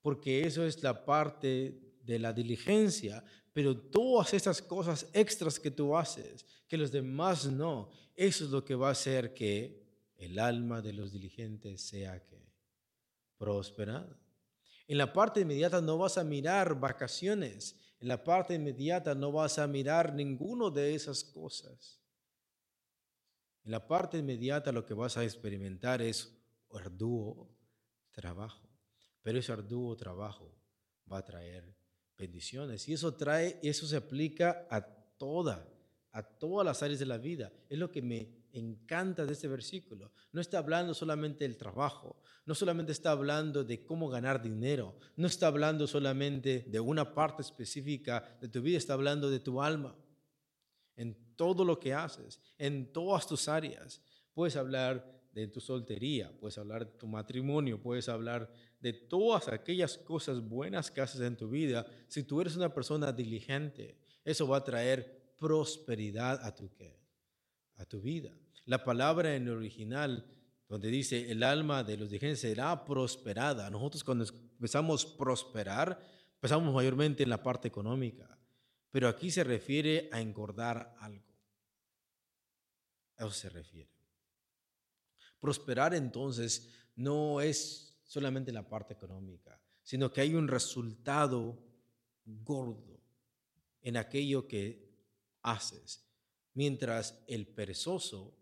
porque 0.00 0.46
eso 0.46 0.64
es 0.64 0.82
la 0.82 1.04
parte 1.04 1.78
de 2.02 2.18
la 2.18 2.32
diligencia, 2.32 3.22
pero 3.52 3.76
todas 3.76 4.32
estas 4.34 4.62
cosas 4.62 5.06
extras 5.12 5.60
que 5.60 5.70
tú 5.70 5.96
haces, 5.96 6.46
que 6.66 6.78
los 6.78 6.90
demás 6.90 7.46
no, 7.46 7.90
eso 8.14 8.44
es 8.44 8.50
lo 8.50 8.64
que 8.64 8.74
va 8.74 8.88
a 8.88 8.92
hacer 8.92 9.34
que 9.34 9.82
el 10.16 10.38
alma 10.38 10.80
de 10.80 10.92
los 10.92 11.12
diligentes 11.12 11.82
sea 11.82 12.24
que 12.24 12.40
prosperada. 13.36 14.18
En 14.86 14.98
la 14.98 15.12
parte 15.12 15.40
inmediata 15.40 15.80
no 15.80 15.98
vas 15.98 16.18
a 16.18 16.24
mirar 16.24 16.78
vacaciones, 16.78 17.78
en 18.00 18.08
la 18.08 18.24
parte 18.24 18.54
inmediata 18.54 19.14
no 19.14 19.32
vas 19.32 19.58
a 19.58 19.66
mirar 19.66 20.14
ninguno 20.14 20.70
de 20.70 20.94
esas 20.94 21.22
cosas. 21.22 22.00
En 23.64 23.70
la 23.70 23.86
parte 23.86 24.18
inmediata 24.18 24.72
lo 24.72 24.84
que 24.84 24.94
vas 24.94 25.16
a 25.16 25.24
experimentar 25.24 26.02
es 26.02 26.36
arduo 26.72 27.48
trabajo, 28.10 28.68
pero 29.22 29.38
ese 29.38 29.52
arduo 29.52 29.96
trabajo 29.96 30.52
va 31.10 31.18
a 31.18 31.24
traer 31.24 31.81
bendiciones. 32.22 32.88
Y 32.88 32.92
eso 32.92 33.14
trae, 33.14 33.58
eso 33.62 33.84
se 33.84 33.96
aplica 33.96 34.66
a 34.70 34.80
toda, 34.80 35.68
a 36.12 36.22
todas 36.22 36.64
las 36.64 36.80
áreas 36.82 37.00
de 37.00 37.06
la 37.06 37.18
vida. 37.18 37.52
Es 37.68 37.78
lo 37.78 37.90
que 37.90 38.00
me 38.00 38.28
encanta 38.52 39.26
de 39.26 39.32
este 39.32 39.48
versículo. 39.48 40.12
No 40.30 40.40
está 40.40 40.58
hablando 40.58 40.94
solamente 40.94 41.44
del 41.44 41.56
trabajo, 41.56 42.22
no 42.46 42.54
solamente 42.54 42.92
está 42.92 43.10
hablando 43.10 43.64
de 43.64 43.84
cómo 43.84 44.08
ganar 44.08 44.40
dinero, 44.40 44.96
no 45.16 45.26
está 45.26 45.48
hablando 45.48 45.88
solamente 45.88 46.64
de 46.68 46.78
una 46.78 47.12
parte 47.12 47.42
específica 47.42 48.38
de 48.40 48.48
tu 48.48 48.62
vida, 48.62 48.78
está 48.78 48.92
hablando 48.92 49.28
de 49.28 49.40
tu 49.40 49.60
alma. 49.60 49.96
En 50.94 51.34
todo 51.34 51.64
lo 51.64 51.80
que 51.80 51.92
haces, 51.92 52.40
en 52.56 52.92
todas 52.92 53.26
tus 53.26 53.48
áreas. 53.48 54.00
Puedes 54.32 54.54
hablar 54.54 55.22
de 55.32 55.48
tu 55.48 55.60
soltería, 55.60 56.30
puedes 56.38 56.56
hablar 56.56 56.86
de 56.86 56.92
tu 56.98 57.08
matrimonio, 57.08 57.80
puedes 57.80 58.08
hablar 58.08 58.52
de 58.82 58.92
todas 58.92 59.46
aquellas 59.46 59.96
cosas 59.96 60.40
buenas 60.40 60.90
que 60.90 61.00
haces 61.00 61.20
en 61.20 61.36
tu 61.36 61.48
vida, 61.48 61.86
si 62.08 62.24
tú 62.24 62.40
eres 62.40 62.56
una 62.56 62.74
persona 62.74 63.12
diligente, 63.12 63.96
eso 64.24 64.48
va 64.48 64.56
a 64.56 64.64
traer 64.64 65.34
prosperidad 65.38 66.44
a 66.44 66.52
tu, 66.52 66.68
a 67.76 67.84
tu 67.84 68.00
vida. 68.00 68.36
La 68.64 68.82
palabra 68.82 69.36
en 69.36 69.44
el 69.44 69.54
original, 69.54 70.26
donde 70.68 70.88
dice 70.88 71.30
el 71.30 71.44
alma 71.44 71.84
de 71.84 71.96
los 71.96 72.10
diligentes 72.10 72.40
será 72.40 72.84
prosperada. 72.84 73.70
Nosotros 73.70 74.02
cuando 74.02 74.24
empezamos 74.24 75.06
prosperar, 75.06 76.04
empezamos 76.34 76.74
mayormente 76.74 77.22
en 77.22 77.30
la 77.30 77.40
parte 77.40 77.68
económica, 77.68 78.36
pero 78.90 79.06
aquí 79.06 79.30
se 79.30 79.44
refiere 79.44 80.08
a 80.10 80.20
engordar 80.20 80.96
algo. 80.98 81.32
A 83.16 83.26
eso 83.26 83.30
se 83.30 83.48
refiere. 83.48 83.92
Prosperar 85.38 85.94
entonces 85.94 86.68
no 86.96 87.40
es 87.40 87.91
solamente 88.12 88.52
la 88.52 88.68
parte 88.68 88.92
económica, 88.92 89.58
sino 89.82 90.12
que 90.12 90.20
hay 90.20 90.34
un 90.34 90.46
resultado 90.46 91.58
gordo 92.26 93.00
en 93.80 93.96
aquello 93.96 94.46
que 94.46 94.86
haces, 95.40 96.06
mientras 96.52 97.24
el 97.26 97.46
perezoso 97.46 98.36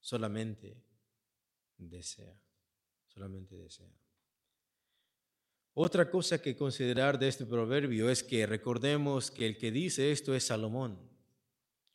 solamente 0.00 0.82
desea, 1.78 2.36
solamente 3.06 3.54
desea. 3.56 3.96
Otra 5.74 6.10
cosa 6.10 6.42
que 6.42 6.56
considerar 6.56 7.20
de 7.20 7.28
este 7.28 7.46
proverbio 7.46 8.10
es 8.10 8.24
que 8.24 8.46
recordemos 8.46 9.30
que 9.30 9.46
el 9.46 9.56
que 9.58 9.70
dice 9.70 10.10
esto 10.10 10.34
es 10.34 10.42
Salomón. 10.42 10.98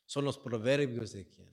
Son 0.06 0.24
los 0.24 0.38
proverbios 0.38 1.12
de 1.12 1.28
quién? 1.28 1.52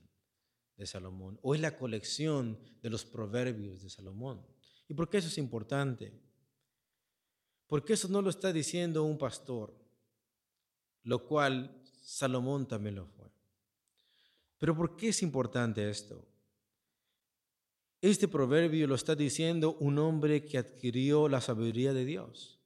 De 0.76 0.86
Salomón. 0.86 1.40
O 1.42 1.56
es 1.56 1.60
la 1.60 1.76
colección 1.76 2.56
de 2.82 2.90
los 2.90 3.04
proverbios 3.04 3.82
de 3.82 3.90
Salomón. 3.90 4.46
¿Y 4.88 4.94
por 4.94 5.08
qué 5.08 5.18
eso 5.18 5.28
es 5.28 5.38
importante? 5.38 6.12
Porque 7.66 7.94
eso 7.94 8.08
no 8.08 8.22
lo 8.22 8.30
está 8.30 8.52
diciendo 8.52 9.02
un 9.02 9.18
pastor, 9.18 9.74
lo 11.02 11.26
cual 11.26 11.82
Salomón 12.00 12.68
también 12.68 12.94
lo 12.94 13.06
fue. 13.06 13.28
Pero 14.58 14.76
¿por 14.76 14.96
qué 14.96 15.08
es 15.08 15.22
importante 15.22 15.88
esto? 15.90 16.24
Este 18.00 18.28
proverbio 18.28 18.86
lo 18.86 18.94
está 18.94 19.16
diciendo 19.16 19.76
un 19.80 19.98
hombre 19.98 20.44
que 20.44 20.58
adquirió 20.58 21.28
la 21.28 21.40
sabiduría 21.40 21.92
de 21.92 22.04
Dios. 22.04 22.60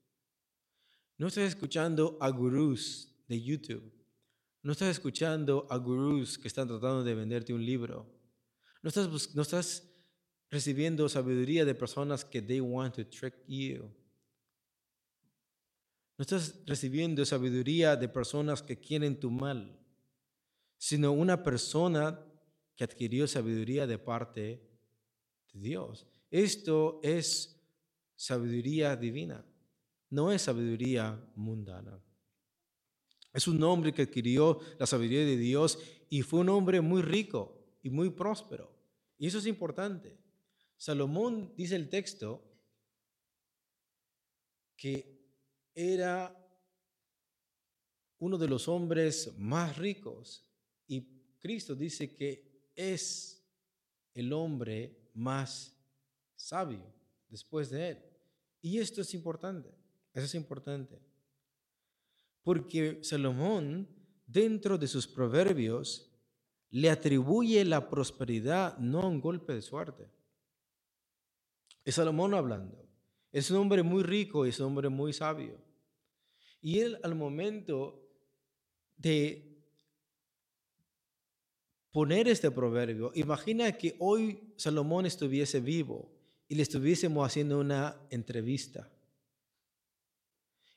No 1.17 1.29
estás 1.29 1.45
escuchando 1.45 2.19
a 2.21 2.29
gurús 2.31 3.15
de 3.29 3.43
YouTube. 3.43 3.93
No 4.63 4.73
estás 4.73 4.89
escuchando 4.89 5.67
a 5.71 5.77
gurús 5.77 6.37
que 6.37 6.49
están 6.49 6.69
tratando 6.69 7.03
de 7.03 7.15
venderte 7.15 7.55
un 7.55 7.65
libro. 7.65 8.07
No 8.83 8.89
estás, 8.89 9.35
no 9.35 9.43
recibiendo 10.51 11.09
sabiduría 11.09 11.65
de 11.65 11.75
personas 11.75 12.25
que 12.25 12.43
they 12.43 12.61
want 12.61 12.95
to 12.95 13.07
trick 13.07 13.35
you. 13.47 13.91
No 16.19 16.23
estás 16.23 16.61
recibiendo 16.67 17.25
sabiduría 17.25 17.97
de 17.97 18.09
personas 18.09 18.63
que 18.63 18.79
quieren 18.79 19.19
tu 19.19 19.31
mal, 19.31 19.79
sino 20.77 21.13
una 21.13 21.43
persona 21.43 22.21
que 22.77 22.85
adquirió 22.85 23.27
sabiduría 23.27 23.87
de 23.87 23.99
parte 23.99 24.61
de 25.53 25.61
Dios. 25.61 26.07
Esto 26.31 27.01
es 27.03 27.59
sabiduría 28.17 28.97
divina, 28.97 29.45
no 30.11 30.31
es 30.31 30.43
sabiduría 30.43 31.19
mundana. 31.37 31.99
Es 33.33 33.47
un 33.47 33.63
hombre 33.63 33.95
que 33.95 34.03
adquirió 34.03 34.61
la 34.79 34.87
sabiduría 34.87 35.25
de 35.25 35.37
Dios 35.37 35.79
y 36.11 36.23
fue 36.23 36.41
un 36.41 36.49
hombre 36.49 36.81
muy 36.81 37.01
rico 37.01 37.65
y 37.83 37.89
muy 37.89 38.11
próspero. 38.11 38.71
Y 39.17 39.29
eso 39.29 39.39
es 39.39 39.47
importante. 39.47 40.19
Salomón 40.81 41.53
dice 41.59 41.77
el 41.77 41.91
texto 41.91 42.43
que 44.79 45.29
era 45.75 46.35
uno 48.19 48.39
de 48.39 48.49
los 48.49 48.67
hombres 48.67 49.35
más 49.37 49.77
ricos 49.77 50.43
y 50.87 51.03
Cristo 51.39 51.75
dice 51.75 52.17
que 52.17 52.71
es 52.75 53.47
el 54.15 54.33
hombre 54.33 55.11
más 55.13 55.79
sabio 56.35 56.91
después 57.29 57.69
de 57.69 57.91
él. 57.91 57.99
Y 58.63 58.79
esto 58.79 59.03
es 59.03 59.13
importante, 59.13 59.69
eso 60.15 60.25
es 60.25 60.35
importante. 60.35 60.99
Porque 62.43 63.01
Salomón, 63.05 63.87
dentro 64.27 64.79
de 64.79 64.89
sus 64.89 65.07
proverbios, 65.07 66.11
le 66.71 66.89
atribuye 66.89 67.67
la 67.67 67.91
prosperidad 67.91 68.79
no 68.79 69.03
a 69.03 69.09
un 69.09 69.21
golpe 69.21 69.53
de 69.53 69.61
suerte. 69.61 70.20
Es 71.85 71.95
Salomón 71.97 72.35
hablando. 72.35 72.87
Es 73.33 73.51
un 73.51 73.59
hombre 73.59 73.83
muy 73.83 74.03
rico, 74.03 74.45
es 74.45 74.59
un 74.61 74.67
hombre 74.67 74.89
muy 74.89 75.13
sabio. 75.13 75.59
Y 76.61 76.81
él 76.81 76.99
al 77.03 77.15
momento 77.15 78.07
de 78.97 79.51
poner 81.91 82.29
este 82.29 82.51
proverbio, 82.51 83.13
imagina 83.15 83.73
que 83.73 83.97
hoy 83.99 84.53
Salomón 84.57 85.07
estuviese 85.07 85.61
vivo 85.61 86.13
y 86.49 86.55
le 86.55 86.63
estuviésemos 86.63 87.27
haciendo 87.27 87.61
una 87.61 87.97
entrevista 88.11 88.91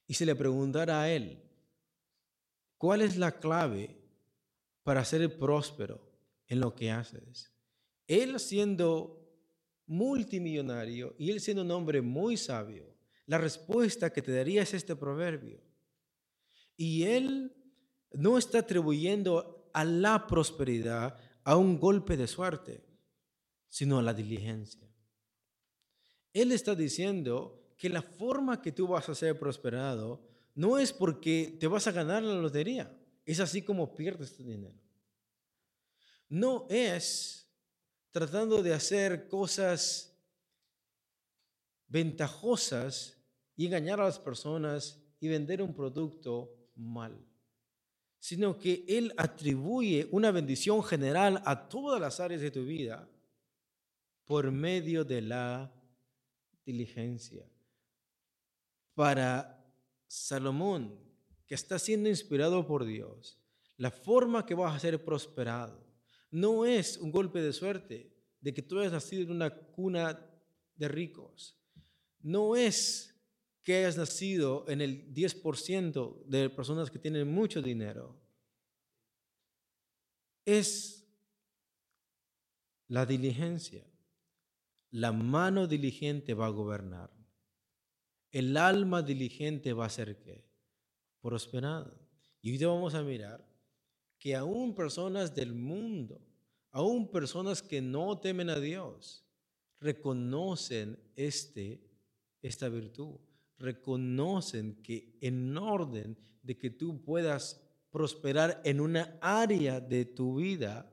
y 0.08 0.14
se 0.14 0.26
le 0.26 0.36
preguntara 0.36 1.02
a 1.02 1.12
él, 1.12 1.42
¿cuál 2.78 3.02
es 3.02 3.18
la 3.18 3.40
clave 3.40 3.98
para 4.84 5.04
ser 5.06 5.38
próspero 5.38 6.02
en 6.48 6.60
lo 6.60 6.76
que 6.76 6.92
haces? 6.92 7.52
Él 8.08 8.40
siendo 8.40 9.23
multimillonario 9.88 11.16
y 11.18 11.32
él 11.32 11.40
siendo 11.40 11.64
un 11.64 11.72
hombre 11.72 12.02
muy 12.02 12.38
sabio, 12.38 12.94
la 13.26 13.38
respuesta 13.38 14.12
que 14.12 14.22
te 14.22 14.34
daría 14.34 14.64
es 14.64 14.74
este 14.74 14.96
proverbio. 14.96 15.62
Y 16.76 17.04
él 17.04 17.54
no 18.12 18.38
está 18.38 18.60
atribuyendo 18.60 19.70
a 19.74 19.86
la 19.86 20.28
prosperidad 20.28 21.18
a 21.44 21.58
un 21.58 21.80
golpe 21.80 22.18
de 22.18 22.28
suerte, 22.28 22.84
sino 23.70 24.00
a 24.00 24.04
la 24.04 24.14
diligencia. 24.14 24.88
Él 26.34 26.52
está 26.52 26.76
diciendo 26.76 27.74
que 27.78 27.90
la 27.90 28.02
forma 28.02 28.62
que 28.62 28.72
tú 28.72 28.88
vas 28.88 29.10
a 29.10 29.16
ser 29.16 29.38
prosperado 29.38 30.22
no 30.56 30.78
es 30.78 30.94
porque 30.94 31.58
te 31.60 31.68
vas 31.68 31.88
a 31.88 31.92
ganar 31.92 32.24
la 32.24 32.36
lotería, 32.36 32.96
es 33.26 33.40
así 33.40 33.62
como 33.62 33.96
pierdes 33.96 34.36
tu 34.36 34.44
dinero. 34.44 34.80
No 36.30 36.68
es 36.70 37.43
tratando 38.14 38.62
de 38.62 38.76
hacer 38.76 39.28
cosas 39.28 40.16
ventajosas 41.88 43.18
y 43.56 43.66
engañar 43.66 44.00
a 44.00 44.06
las 44.06 44.20
personas 44.20 45.04
y 45.20 45.28
vender 45.28 45.64
un 45.64 45.74
producto 45.74 46.56
mal, 46.76 47.26
sino 48.20 48.60
que 48.60 48.86
Él 48.88 49.14
atribuye 49.18 50.08
una 50.12 50.30
bendición 50.30 50.84
general 50.84 51.42
a 51.44 51.68
todas 51.68 52.00
las 52.00 52.20
áreas 52.20 52.42
de 52.42 52.52
tu 52.52 52.64
vida 52.64 53.10
por 54.26 54.52
medio 54.52 55.04
de 55.04 55.22
la 55.24 55.74
diligencia. 56.64 57.50
Para 58.94 59.60
Salomón, 60.08 61.00
que 61.48 61.56
está 61.56 61.80
siendo 61.80 62.10
inspirado 62.10 62.68
por 62.68 62.86
Dios, 62.86 63.40
la 63.78 63.90
forma 63.90 64.46
que 64.46 64.54
vas 64.54 64.76
a 64.76 64.80
ser 64.80 65.04
prosperado 65.04 65.83
no 66.34 66.66
es 66.66 66.98
un 66.98 67.12
golpe 67.12 67.42
de 67.42 67.54
suerte 67.54 68.12
de 68.42 68.54
que 68.56 68.64
tú 68.64 68.80
hayas 68.80 68.92
nacido 68.92 69.22
en 69.22 69.32
una 69.32 69.56
cuna 69.56 70.20
de 70.76 70.88
ricos. 70.88 71.56
No 72.22 72.56
es 72.56 73.16
que 73.62 73.76
hayas 73.76 73.98
nacido 73.98 74.66
en 74.68 74.82
el 74.82 75.14
10% 75.14 76.26
de 76.26 76.50
personas 76.50 76.90
que 76.90 76.98
tienen 76.98 77.32
mucho 77.32 77.62
dinero. 77.62 78.20
Es 80.44 81.08
la 82.88 83.06
diligencia. 83.06 83.86
La 84.90 85.12
mano 85.12 85.68
diligente 85.68 86.34
va 86.34 86.48
a 86.48 86.50
gobernar. 86.50 87.12
El 88.32 88.58
alma 88.58 89.04
diligente 89.04 89.72
va 89.74 89.86
a 89.86 89.90
ser 89.92 90.20
qué? 90.20 90.50
Prosperada. 91.22 91.96
Y 92.42 92.52
hoy 92.52 92.66
vamos 92.66 92.96
a 92.96 93.04
mirar 93.04 93.53
que 94.24 94.38
aún 94.38 94.74
personas 94.74 95.36
del 95.36 95.54
mundo, 95.54 96.22
aún 96.72 97.12
personas 97.12 97.62
que 97.62 97.82
no 97.82 98.18
temen 98.20 98.50
a 98.50 98.58
Dios, 98.58 99.26
reconocen 99.82 100.98
este, 101.18 101.84
esta 102.42 102.70
virtud 102.70 103.20
reconocen 103.64 104.76
que 104.84 105.18
en 105.22 105.58
orden 105.58 106.18
de 106.42 106.58
que 106.58 106.70
tú 106.70 107.02
puedas 107.02 107.62
prosperar 107.92 108.62
en 108.66 108.82
una 108.82 109.18
área 109.22 109.80
de 109.80 110.06
tu 110.06 110.36
vida, 110.36 110.90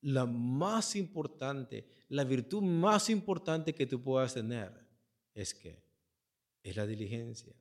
la 0.00 0.26
más 0.26 0.96
importante, 0.96 1.86
la 2.08 2.24
virtud 2.24 2.62
más 2.62 3.10
importante 3.10 3.74
que 3.74 3.86
tú 3.86 4.02
puedas 4.02 4.34
tener 4.34 4.70
es 5.34 5.54
que 5.54 5.82
es 6.62 6.76
la 6.76 6.86
diligencia. 6.86 7.54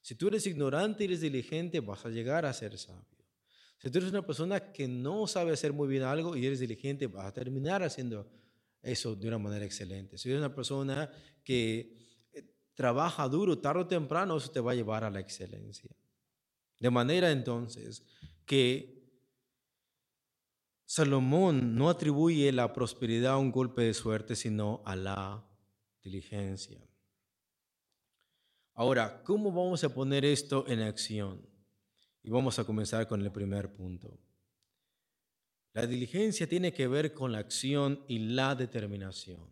Si 0.00 0.14
tú 0.14 0.28
eres 0.28 0.46
ignorante 0.46 1.04
y 1.04 1.06
eres 1.06 1.20
diligente, 1.20 1.80
vas 1.80 2.04
a 2.06 2.10
llegar 2.10 2.46
a 2.46 2.52
ser 2.52 2.78
sabio. 2.78 3.17
Si 3.78 3.90
tú 3.90 3.98
eres 3.98 4.10
una 4.10 4.26
persona 4.26 4.72
que 4.72 4.88
no 4.88 5.26
sabe 5.26 5.52
hacer 5.52 5.72
muy 5.72 5.88
bien 5.88 6.02
algo 6.02 6.36
y 6.36 6.44
eres 6.44 6.58
diligente, 6.58 7.06
vas 7.06 7.26
a 7.26 7.32
terminar 7.32 7.82
haciendo 7.82 8.28
eso 8.82 9.14
de 9.14 9.28
una 9.28 9.38
manera 9.38 9.64
excelente. 9.64 10.18
Si 10.18 10.28
eres 10.28 10.40
una 10.40 10.54
persona 10.54 11.10
que 11.44 11.96
trabaja 12.74 13.28
duro, 13.28 13.58
tarde 13.58 13.82
o 13.82 13.86
temprano 13.86 14.36
eso 14.36 14.50
te 14.50 14.60
va 14.60 14.72
a 14.72 14.74
llevar 14.74 15.04
a 15.04 15.10
la 15.10 15.20
excelencia. 15.20 15.90
De 16.78 16.90
manera 16.90 17.30
entonces 17.30 18.04
que 18.44 18.98
Salomón 20.84 21.74
no 21.74 21.90
atribuye 21.90 22.50
la 22.52 22.72
prosperidad 22.72 23.34
a 23.34 23.38
un 23.38 23.52
golpe 23.52 23.82
de 23.82 23.94
suerte, 23.94 24.36
sino 24.36 24.82
a 24.84 24.96
la 24.96 25.44
diligencia. 26.02 26.80
Ahora, 28.74 29.22
¿cómo 29.24 29.50
vamos 29.50 29.82
a 29.82 29.92
poner 29.92 30.24
esto 30.24 30.64
en 30.68 30.80
acción? 30.80 31.47
Y 32.28 32.30
vamos 32.30 32.58
a 32.58 32.64
comenzar 32.64 33.08
con 33.08 33.22
el 33.22 33.32
primer 33.32 33.72
punto. 33.72 34.20
La 35.72 35.86
diligencia 35.86 36.46
tiene 36.46 36.74
que 36.74 36.86
ver 36.86 37.14
con 37.14 37.32
la 37.32 37.38
acción 37.38 38.04
y 38.06 38.18
la 38.18 38.54
determinación. 38.54 39.48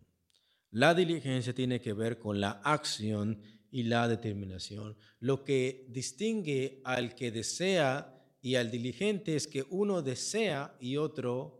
La 0.69 0.93
diligencia 0.93 1.55
tiene 1.55 1.81
que 1.81 1.93
ver 1.93 2.19
con 2.19 2.39
la 2.39 2.51
acción 2.63 3.41
y 3.71 3.81
la 3.81 4.07
determinación. 4.07 4.95
Lo 5.21 5.43
que 5.43 5.87
distingue 5.89 6.79
al 6.83 7.15
que 7.15 7.31
desea 7.31 8.15
y 8.43 8.53
al 8.53 8.69
diligente 8.69 9.35
es 9.35 9.47
que 9.47 9.65
uno 9.71 10.03
desea 10.03 10.77
y 10.79 10.97
otro 10.97 11.59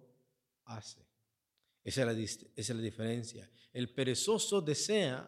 hace. 0.65 1.03
Esa 1.83 2.01
es 2.55 2.69
la, 2.69 2.79
diferencia. 2.79 3.49
El 3.73 3.91
perezoso 3.91 4.61
desea, 4.61 5.27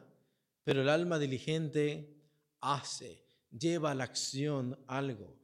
pero 0.63 0.83
el 0.83 0.89
alma 0.89 1.17
diligente 1.17 2.15
hace, 2.61 3.25
lleva 3.49 3.89
a 3.89 3.95
la 3.95 4.03
acción 4.03 4.77
algo. 4.85 5.38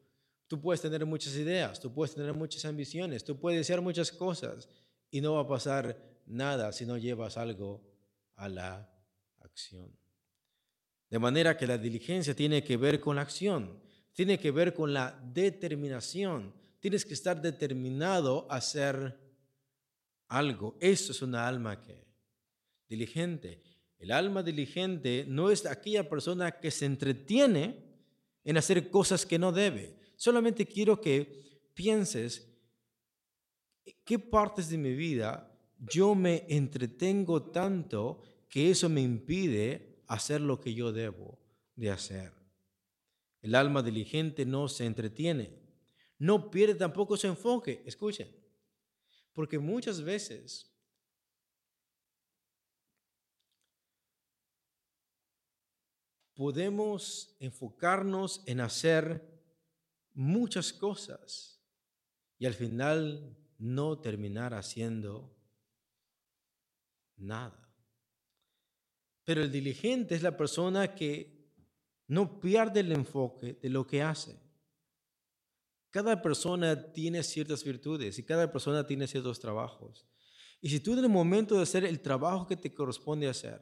Tú 0.48 0.62
puedes 0.62 0.82
tener 0.82 1.06
muchas 1.06 1.36
ideas, 1.36 1.80
tú 1.80 1.94
puedes 1.94 2.16
tener 2.16 2.34
muchas 2.34 2.66
ambiciones, 2.66 3.24
tú 3.24 3.40
puedes 3.40 3.60
desear 3.60 3.82
muchas 3.82 4.12
cosas 4.12 4.70
y 5.10 5.22
no 5.22 5.36
va 5.36 5.42
a 5.42 5.48
pasar 5.48 5.98
nada 6.26 6.72
si 6.72 6.86
no 6.86 6.98
llevas 6.98 7.38
algo 7.38 7.82
a 8.36 8.48
la 8.48 8.90
acción. 9.40 9.92
De 11.10 11.20
manera 11.20 11.58
que 11.58 11.68
la 11.68 11.78
diligencia 11.78 12.36
tiene 12.36 12.64
que 12.64 12.78
ver 12.78 13.00
con 13.00 13.16
la 13.16 13.22
acción, 13.22 13.80
tiene 14.14 14.40
que 14.40 14.52
ver 14.52 14.74
con 14.74 14.94
la 14.94 15.20
determinación. 15.34 16.54
Tienes 16.80 17.06
que 17.06 17.14
estar 17.14 17.42
determinado 17.42 18.48
a 18.50 18.56
hacer 18.58 19.20
algo. 20.28 20.78
Eso 20.80 21.12
es 21.12 21.22
una 21.22 21.48
alma 21.48 21.82
que 21.82 22.06
diligente. 22.88 23.62
El 23.98 24.12
alma 24.12 24.42
diligente 24.42 25.26
no 25.28 25.52
es 25.52 25.66
aquella 25.66 26.08
persona 26.08 26.60
que 26.60 26.72
se 26.72 26.86
entretiene 26.86 27.84
en 28.44 28.58
hacer 28.58 28.90
cosas 28.90 29.26
que 29.26 29.40
no 29.40 29.52
debe. 29.52 29.98
Solamente 30.16 30.66
quiero 30.66 31.00
que 31.00 31.70
pienses 31.74 32.52
qué 34.04 34.18
partes 34.20 34.70
de 34.70 34.78
mi 34.78 34.94
vida 34.94 35.52
yo 35.80 36.16
me 36.16 36.46
entretengo 36.50 37.52
tanto 37.52 38.22
que 38.50 38.72
eso 38.72 38.90
me 38.90 39.02
impide 39.02 40.04
hacer 40.08 40.42
lo 40.42 40.60
que 40.60 40.74
yo 40.74 40.92
debo 40.92 41.40
de 41.76 41.92
hacer. 41.92 42.34
El 43.42 43.56
alma 43.56 43.84
diligente 43.84 44.46
no 44.46 44.68
se 44.68 44.86
entretiene, 44.86 45.54
no 46.18 46.50
pierde 46.50 46.76
tampoco 46.76 47.18
su 47.18 47.28
enfoque. 47.28 47.84
Escuchen, 47.86 48.28
porque 49.34 49.60
muchas 49.60 50.02
veces 50.02 50.72
podemos 56.34 57.36
enfocarnos 57.40 58.42
en 58.46 58.62
hacer 58.62 59.35
muchas 60.16 60.74
cosas 60.74 61.62
y 62.40 62.46
al 62.46 62.54
final 62.54 63.38
no 63.60 64.00
terminar 64.00 64.54
haciendo 64.54 65.36
nada. 67.18 67.70
Pero 69.24 69.42
el 69.42 69.52
diligente 69.52 70.16
es 70.16 70.24
la 70.24 70.36
persona 70.36 70.96
que 70.96 71.36
no 72.08 72.40
pierde 72.40 72.82
el 72.82 72.92
enfoque 72.92 73.58
de 73.62 73.70
lo 73.70 73.86
que 73.86 74.02
hace. 74.02 74.40
Cada 75.90 76.22
persona 76.22 76.92
tiene 76.92 77.24
ciertas 77.24 77.64
virtudes 77.64 78.20
y 78.20 78.24
cada 78.24 78.52
persona 78.52 78.86
tiene 78.86 79.08
ciertos 79.08 79.40
trabajos. 79.40 80.06
Y 80.62 80.70
si 80.70 80.80
tú 80.80 80.94
en 80.94 81.00
el 81.00 81.10
momento 81.10 81.56
de 81.56 81.64
hacer 81.64 81.86
el 81.86 82.02
trabajo 82.02 82.48
que 82.48 82.58
te 82.58 82.74
corresponde 82.74 83.28
hacer, 83.28 83.62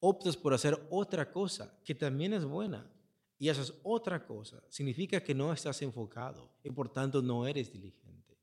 optas 0.00 0.36
por 0.36 0.54
hacer 0.54 0.78
otra 0.90 1.30
cosa 1.32 1.80
que 1.84 1.94
también 1.94 2.32
es 2.34 2.44
buena 2.44 2.90
y 3.38 3.48
haces 3.48 3.74
otra 3.82 4.24
cosa, 4.24 4.62
significa 4.68 5.22
que 5.22 5.34
no 5.34 5.52
estás 5.52 5.82
enfocado 5.82 6.50
y 6.64 6.70
por 6.70 6.88
tanto 6.88 7.20
no 7.20 7.46
eres 7.46 7.72
diligente. 7.72 8.38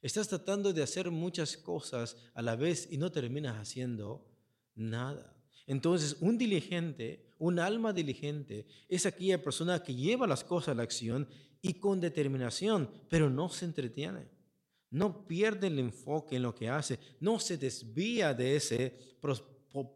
Estás 0.00 0.28
tratando 0.28 0.72
de 0.72 0.82
hacer 0.82 1.10
muchas 1.10 1.56
cosas 1.56 2.16
a 2.34 2.42
la 2.42 2.56
vez 2.56 2.88
y 2.90 2.98
no 2.98 3.10
terminas 3.10 3.56
haciendo 3.56 4.26
nada. 4.74 5.36
Entonces, 5.66 6.16
un 6.20 6.38
diligente, 6.38 7.34
un 7.38 7.58
alma 7.58 7.92
diligente, 7.92 8.66
es 8.88 9.04
aquella 9.04 9.42
persona 9.42 9.82
que 9.82 9.94
lleva 9.94 10.26
las 10.26 10.44
cosas 10.44 10.68
a 10.68 10.74
la 10.74 10.84
acción 10.84 11.28
y 11.60 11.74
con 11.74 12.00
determinación, 12.00 12.88
pero 13.08 13.28
no 13.28 13.48
se 13.48 13.64
entretiene. 13.64 14.28
No 14.90 15.26
pierde 15.26 15.66
el 15.66 15.78
enfoque 15.78 16.36
en 16.36 16.42
lo 16.42 16.54
que 16.54 16.68
hace, 16.68 16.98
no 17.20 17.40
se 17.40 17.58
desvía 17.58 18.32
de 18.32 18.56
ese 18.56 19.18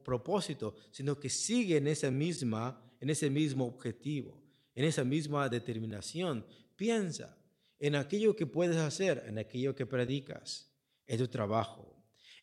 propósito, 0.05 0.75
sino 0.91 1.19
que 1.19 1.31
sigue 1.31 1.77
en 1.77 1.87
esa 1.87 2.11
misma, 2.11 2.83
en 3.01 3.11
ese 3.11 3.31
mismo 3.31 3.67
objetivo, 3.67 4.43
en 4.75 4.85
esa 4.85 5.05
misma 5.05 5.49
determinación. 5.49 6.45
Piensa 6.77 7.37
en 7.79 7.97
aquello 7.97 8.37
que 8.37 8.47
puedes 8.47 8.77
hacer, 8.77 9.25
en 9.27 9.39
aquello 9.39 9.75
que 9.75 9.87
predicas, 9.87 10.71
en 11.07 11.19
tu 11.19 11.29
trabajo, 11.29 11.97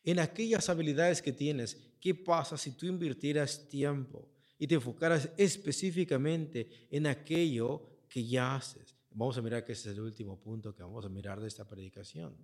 en 0.04 0.20
aquellas 0.20 0.67
habilidades 0.70 1.22
que 1.22 1.32
tienes. 1.32 1.78
¿Qué 2.00 2.15
pasa 2.15 2.58
si 2.58 2.72
tú 2.72 2.86
invirtieras 2.86 3.70
tiempo 3.70 4.30
y 4.58 4.67
te 4.67 4.76
enfocaras 4.76 5.30
específicamente 5.38 6.88
en 6.89 7.08
aquello 7.08 8.06
que 8.10 8.26
ya 8.26 8.56
haces? 8.56 8.96
Vamos 9.12 9.38
a 9.38 9.41
mirar 9.41 9.63
que 9.63 9.72
ese 9.72 9.89
es 9.89 9.96
el 9.96 10.02
último 10.02 10.39
punto 10.39 10.76
que 10.76 10.84
vamos 10.84 11.06
a 11.06 11.10
mirar 11.10 11.39
de 11.39 11.48
esta 11.48 11.67
predicación. 11.67 12.36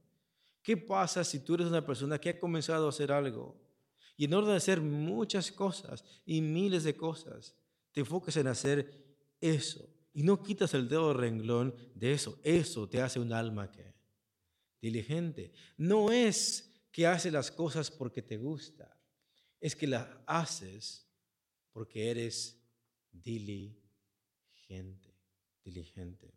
¿Qué 0.61 0.77
pasa 0.77 1.23
si 1.23 1.39
tú 1.39 1.55
eres 1.55 1.67
una 1.67 1.85
persona 1.85 2.19
que 2.19 2.29
ha 2.29 2.39
comenzado 2.39 2.85
a 2.85 2.89
hacer 2.89 3.11
algo 3.11 3.59
y 4.15 4.25
en 4.25 4.33
orden 4.33 4.51
de 4.51 4.57
hacer 4.57 4.79
muchas 4.81 5.51
cosas 5.51 6.03
y 6.25 6.41
miles 6.41 6.83
de 6.83 6.95
cosas, 6.95 7.55
te 7.93 8.01
enfocas 8.01 8.35
en 8.37 8.47
hacer 8.47 8.91
eso 9.39 9.89
y 10.13 10.23
no 10.23 10.43
quitas 10.43 10.73
el 10.73 10.89
dedo 10.89 11.09
de 11.09 11.13
renglón 11.13 11.75
de 11.95 12.13
eso? 12.13 12.39
Eso 12.43 12.89
te 12.89 13.01
hace 13.01 13.19
un 13.19 13.31
alma 13.31 13.71
que 13.71 13.93
diligente. 14.81 15.53
No 15.77 16.11
es 16.11 16.69
que 16.91 17.07
haces 17.07 17.31
las 17.31 17.49
cosas 17.51 17.89
porque 17.89 18.21
te 18.21 18.37
gusta, 18.37 18.99
es 19.61 19.75
que 19.75 19.87
las 19.87 20.07
haces 20.27 21.07
porque 21.71 22.11
eres 22.11 22.61
diligente, 23.11 23.79
diligente. 25.63 26.33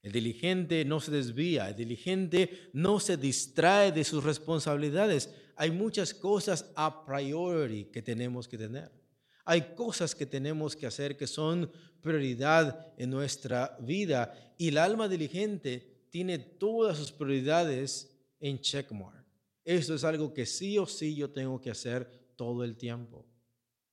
El 0.00 0.12
diligente 0.12 0.84
no 0.84 1.00
se 1.00 1.10
desvía, 1.10 1.68
el 1.68 1.76
diligente 1.76 2.70
no 2.72 3.00
se 3.00 3.16
distrae 3.16 3.92
de 3.92 4.04
sus 4.04 4.22
responsabilidades. 4.24 5.32
Hay 5.56 5.70
muchas 5.70 6.14
cosas 6.14 6.72
a 6.74 7.04
priori 7.04 7.84
que 7.86 8.02
tenemos 8.02 8.48
que 8.48 8.58
tener. 8.58 9.01
Hay 9.44 9.74
cosas 9.74 10.14
que 10.14 10.26
tenemos 10.26 10.76
que 10.76 10.86
hacer 10.86 11.16
que 11.16 11.26
son 11.26 11.70
prioridad 12.00 12.92
en 12.96 13.10
nuestra 13.10 13.76
vida 13.80 14.54
y 14.58 14.68
el 14.68 14.78
alma 14.78 15.08
diligente 15.08 16.06
tiene 16.10 16.38
todas 16.38 16.98
sus 16.98 17.10
prioridades 17.10 18.14
en 18.38 18.60
checkmark. 18.60 19.24
Esto 19.64 19.94
es 19.94 20.04
algo 20.04 20.34
que 20.34 20.44
sí 20.46 20.78
o 20.78 20.86
sí 20.86 21.14
yo 21.14 21.30
tengo 21.30 21.60
que 21.60 21.70
hacer 21.70 22.32
todo 22.36 22.64
el 22.64 22.76
tiempo. 22.76 23.26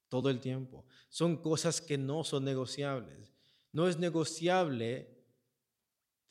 Todo 0.07 0.29
el 0.29 0.39
tiempo. 0.39 0.85
Son 1.07 1.37
cosas 1.37 1.81
que 1.81 1.97
no 1.97 2.23
son 2.23 2.43
negociables. 2.43 3.31
No 3.71 3.87
es 3.87 3.97
negociable 3.97 5.07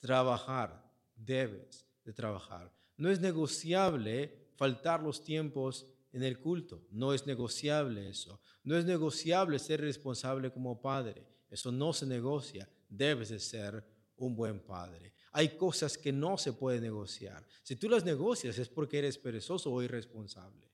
trabajar. 0.00 0.92
Debes 1.14 1.87
de 2.04 2.12
trabajar. 2.12 2.72
No 2.96 3.11
es 3.11 3.20
negociable 3.20 4.50
faltar 4.57 5.02
los 5.02 5.22
tiempos 5.22 5.87
en 6.12 6.23
el 6.23 6.38
culto. 6.38 6.87
No 6.90 7.12
es 7.12 7.27
negociable 7.27 8.09
eso. 8.09 8.40
No 8.62 8.77
es 8.77 8.85
negociable 8.85 9.59
ser 9.59 9.81
responsable 9.81 10.51
como 10.51 10.81
padre. 10.81 11.27
Eso 11.51 11.73
no 11.73 11.92
se 11.92 12.07
negocia. 12.07 12.68
Debes 12.88 13.31
de 13.31 13.38
ser 13.38 13.85
un 14.16 14.35
buen 14.35 14.61
padre. 14.61 15.14
Hay 15.33 15.57
cosas 15.57 15.97
que 15.97 16.12
no 16.12 16.37
se 16.38 16.53
pueden 16.53 16.83
negociar. 16.83 17.47
Si 17.62 17.77
tú 17.77 17.88
las 17.88 18.05
negocias 18.05 18.59
es 18.59 18.68
porque 18.68 18.99
eres 18.99 19.18
perezoso 19.18 19.73
o 19.73 19.83
irresponsable. 19.83 20.71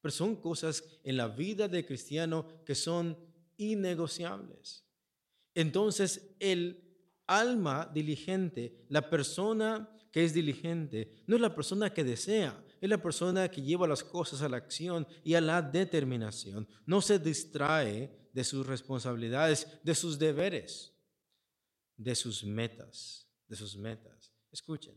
Pero 0.00 0.12
son 0.12 0.36
cosas 0.36 0.82
en 1.02 1.16
la 1.16 1.28
vida 1.28 1.68
de 1.68 1.84
cristiano 1.84 2.46
que 2.64 2.74
son 2.74 3.16
innegociables. 3.56 4.84
Entonces, 5.54 6.34
el 6.38 6.82
alma 7.26 7.90
diligente, 7.92 8.84
la 8.88 9.08
persona 9.08 9.90
que 10.12 10.24
es 10.24 10.32
diligente, 10.32 11.24
no 11.26 11.36
es 11.36 11.42
la 11.42 11.54
persona 11.54 11.92
que 11.92 12.04
desea, 12.04 12.62
es 12.80 12.88
la 12.88 13.02
persona 13.02 13.50
que 13.50 13.62
lleva 13.62 13.86
las 13.86 14.04
cosas 14.04 14.42
a 14.42 14.48
la 14.48 14.56
acción 14.56 15.06
y 15.24 15.34
a 15.34 15.40
la 15.40 15.62
determinación. 15.62 16.68
No 16.84 17.00
se 17.00 17.18
distrae 17.18 18.30
de 18.32 18.44
sus 18.44 18.66
responsabilidades, 18.66 19.66
de 19.82 19.94
sus 19.94 20.18
deberes 20.18 20.96
de 21.96 22.14
sus 22.14 22.44
metas, 22.44 23.28
de 23.48 23.56
sus 23.56 23.76
metas. 23.76 24.32
Escuchen, 24.52 24.94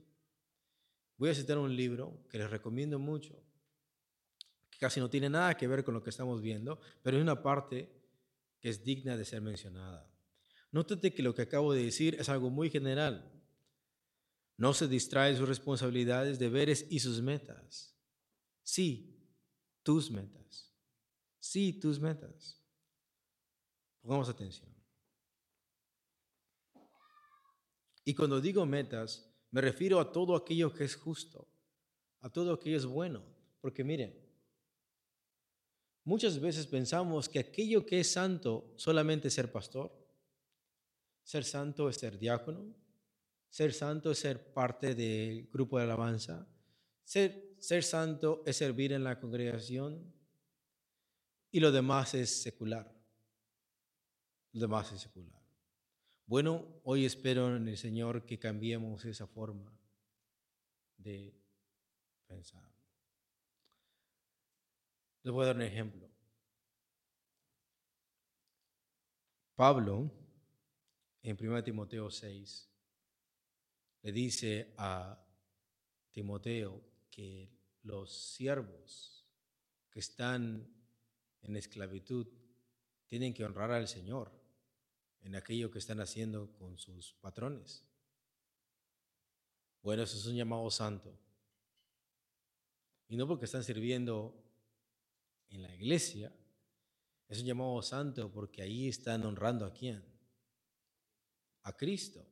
voy 1.18 1.30
a 1.30 1.36
citar 1.36 1.58
un 1.58 1.76
libro 1.76 2.26
que 2.30 2.38
les 2.38 2.50
recomiendo 2.50 3.00
mucho, 3.00 3.42
que 4.70 4.78
casi 4.80 5.00
no 5.00 5.10
tiene 5.10 5.30
nada 5.30 5.56
que 5.56 5.68
ver 5.68 5.84
con 5.84 5.94
lo 5.94 6.04
que 6.04 6.10
estamos 6.10 6.42
viendo, 6.42 6.80
pero 7.02 7.18
es 7.18 7.24
una 7.24 7.42
parte 7.42 7.90
que 8.60 8.70
es 8.70 8.84
digna 8.84 9.16
de 9.18 9.26
ser 9.26 9.42
mencionada. 9.42 10.12
Nótate 10.72 11.14
que 11.14 11.24
lo 11.24 11.34
que 11.34 11.44
acabo 11.44 11.74
de 11.74 11.84
decir 11.84 12.16
es 12.20 12.30
algo 12.30 12.50
muy 12.50 12.70
general. 12.70 13.39
No 14.60 14.74
se 14.74 14.90
distrae 14.90 15.32
de 15.32 15.38
sus 15.38 15.48
responsabilidades, 15.48 16.38
deberes 16.38 16.86
y 16.90 17.00
sus 17.00 17.22
metas. 17.22 17.98
Sí, 18.62 19.26
tus 19.84 20.12
metas. 20.12 20.76
Sí, 21.40 21.80
tus 21.80 21.98
metas. 21.98 22.62
Pongamos 24.02 24.28
atención. 24.28 24.70
Y 28.04 28.14
cuando 28.14 28.42
digo 28.42 28.66
metas, 28.66 29.34
me 29.50 29.62
refiero 29.62 29.98
a 29.98 30.12
todo 30.12 30.36
aquello 30.36 30.74
que 30.74 30.84
es 30.84 30.98
justo, 30.98 31.48
a 32.20 32.30
todo 32.30 32.52
aquello 32.52 32.76
que 32.76 32.80
es 32.80 32.86
bueno. 32.86 33.24
Porque 33.62 33.86
miren, 33.86 34.14
muchas 36.04 36.38
veces 36.38 36.68
pensamos 36.68 37.30
que 37.30 37.40
aquello 37.40 37.86
que 37.86 38.02
es 38.02 38.12
santo 38.12 38.74
solamente 38.76 39.30
es 39.30 39.34
ser 39.34 39.54
pastor. 39.54 39.90
Ser 41.24 41.46
santo 41.46 41.88
es 41.88 41.96
ser 41.96 42.20
diácono. 42.20 42.76
Ser 43.50 43.74
santo 43.74 44.12
es 44.12 44.20
ser 44.20 44.54
parte 44.54 44.96
del 44.96 45.48
grupo 45.48 45.78
de 45.78 45.84
alabanza. 45.84 46.48
Ser, 47.04 47.56
ser 47.60 47.84
santo 47.84 48.44
es 48.46 48.58
servir 48.58 48.94
en 48.94 49.04
la 49.04 49.20
congregación. 49.20 50.14
Y 51.52 51.60
lo 51.60 51.72
demás 51.72 52.14
es 52.14 52.42
secular. 52.42 52.94
Lo 54.54 54.62
demás 54.62 54.92
es 54.92 55.02
secular. 55.02 55.40
Bueno, 56.26 56.80
hoy 56.84 57.06
espero 57.06 57.56
en 57.56 57.68
el 57.68 57.78
Señor 57.78 58.26
que 58.26 58.38
cambiemos 58.38 59.04
esa 59.06 59.26
forma 59.26 59.76
de 60.98 61.34
pensar. 62.28 62.70
Les 65.24 65.34
voy 65.34 65.44
a 65.44 65.48
dar 65.48 65.56
un 65.56 65.64
ejemplo. 65.64 66.08
Pablo, 69.56 70.10
en 71.24 71.38
1 71.38 71.64
Timoteo 71.64 72.10
6, 72.10 72.69
le 74.02 74.12
dice 74.12 74.74
a 74.78 75.22
Timoteo 76.12 76.82
que 77.10 77.50
los 77.84 78.12
siervos 78.34 79.26
que 79.90 80.00
están 80.00 80.68
en 81.42 81.56
esclavitud 81.56 82.28
tienen 83.08 83.34
que 83.34 83.44
honrar 83.44 83.72
al 83.72 83.88
Señor 83.88 84.32
en 85.22 85.36
aquello 85.36 85.72
que 85.72 85.80
están 85.80 86.00
haciendo 86.00 86.52
con 86.54 86.78
sus 86.78 87.14
patrones. 87.14 87.84
Bueno, 89.82 90.04
eso 90.04 90.18
es 90.18 90.26
un 90.26 90.36
llamado 90.36 90.70
santo. 90.70 91.18
Y 93.08 93.18
no 93.18 93.28
porque 93.28 93.46
están 93.46 93.64
sirviendo 93.64 94.36
en 95.50 95.62
la 95.64 95.74
iglesia. 95.74 96.32
Es 97.28 97.40
un 97.40 97.46
llamado 97.46 97.82
santo 97.82 98.32
porque 98.32 98.62
ahí 98.62 98.88
están 98.88 99.26
honrando 99.26 99.66
a 99.66 99.74
quién? 99.74 100.04
A 101.64 101.76
Cristo. 101.76 102.26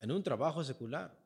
En 0.00 0.12
un 0.12 0.22
trabajo 0.22 0.62
secular. 0.62 1.16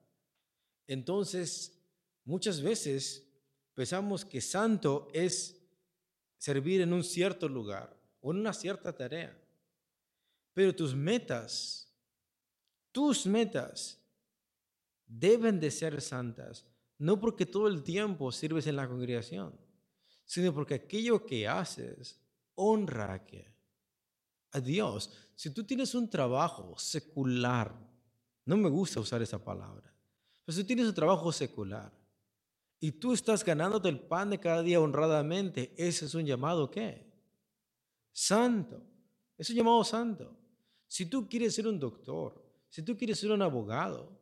Entonces, 0.86 1.78
muchas 2.24 2.60
veces 2.60 3.28
pensamos 3.74 4.24
que 4.24 4.40
santo 4.40 5.08
es 5.12 5.62
servir 6.38 6.80
en 6.80 6.92
un 6.92 7.04
cierto 7.04 7.48
lugar 7.48 7.96
o 8.20 8.32
en 8.32 8.38
una 8.38 8.52
cierta 8.52 8.92
tarea. 8.92 9.36
Pero 10.52 10.74
tus 10.74 10.94
metas, 10.94 11.88
tus 12.90 13.26
metas 13.26 13.98
deben 15.06 15.60
de 15.60 15.70
ser 15.70 16.00
santas, 16.00 16.66
no 16.98 17.18
porque 17.18 17.46
todo 17.46 17.68
el 17.68 17.82
tiempo 17.82 18.32
sirves 18.32 18.66
en 18.66 18.76
la 18.76 18.88
congregación, 18.88 19.58
sino 20.24 20.52
porque 20.52 20.74
aquello 20.74 21.24
que 21.24 21.46
haces 21.46 22.20
honra 22.54 23.14
a, 23.14 24.56
a 24.56 24.60
Dios. 24.60 25.10
Si 25.34 25.50
tú 25.50 25.64
tienes 25.64 25.94
un 25.94 26.08
trabajo 26.08 26.78
secular, 26.78 27.74
no 28.44 28.56
me 28.56 28.68
gusta 28.68 29.00
usar 29.00 29.22
esa 29.22 29.42
palabra, 29.42 29.94
pero 30.44 30.56
si 30.56 30.62
tú 30.62 30.66
tienes 30.68 30.86
un 30.86 30.94
trabajo 30.94 31.30
secular 31.32 31.92
y 32.80 32.92
tú 32.92 33.12
estás 33.12 33.44
ganándote 33.44 33.88
el 33.88 34.00
pan 34.00 34.30
de 34.30 34.40
cada 34.40 34.62
día 34.62 34.80
honradamente, 34.80 35.72
ese 35.76 36.06
es 36.06 36.14
un 36.14 36.26
llamado 36.26 36.70
¿qué? 36.70 37.06
Santo. 38.10 38.82
Es 39.38 39.48
un 39.50 39.56
llamado 39.56 39.82
santo. 39.84 40.36
Si 40.86 41.06
tú 41.06 41.28
quieres 41.28 41.54
ser 41.54 41.66
un 41.66 41.78
doctor, 41.78 42.44
si 42.68 42.82
tú 42.82 42.96
quieres 42.96 43.18
ser 43.18 43.30
un 43.30 43.42
abogado, 43.42 44.20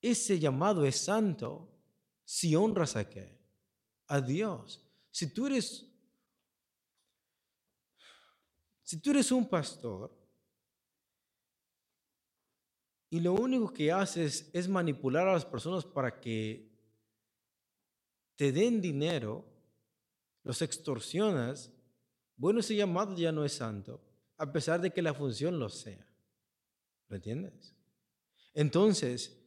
ese 0.00 0.38
llamado 0.38 0.84
es 0.84 0.96
santo 0.96 1.68
si 2.24 2.56
honras 2.56 2.96
a 2.96 3.08
qué? 3.08 3.38
A 4.06 4.20
Dios. 4.20 4.84
Si 5.10 5.32
tú 5.32 5.46
eres 5.46 5.86
si 8.82 9.00
tú 9.00 9.10
eres 9.10 9.30
un 9.30 9.48
pastor 9.48 10.19
y 13.10 13.20
lo 13.20 13.34
único 13.34 13.72
que 13.72 13.92
haces 13.92 14.48
es 14.52 14.68
manipular 14.68 15.28
a 15.28 15.32
las 15.32 15.44
personas 15.44 15.84
para 15.84 16.20
que 16.20 16.70
te 18.36 18.52
den 18.52 18.80
dinero, 18.80 19.44
los 20.44 20.62
extorsionas, 20.62 21.72
bueno, 22.36 22.60
ese 22.60 22.76
llamado 22.76 23.14
ya 23.14 23.32
no 23.32 23.44
es 23.44 23.52
santo 23.52 24.00
a 24.40 24.50
pesar 24.50 24.80
de 24.80 24.90
que 24.90 25.02
la 25.02 25.12
función 25.12 25.58
lo 25.58 25.68
sea. 25.68 26.06
¿Lo 27.08 27.16
entiendes? 27.16 27.76
Entonces, 28.54 29.38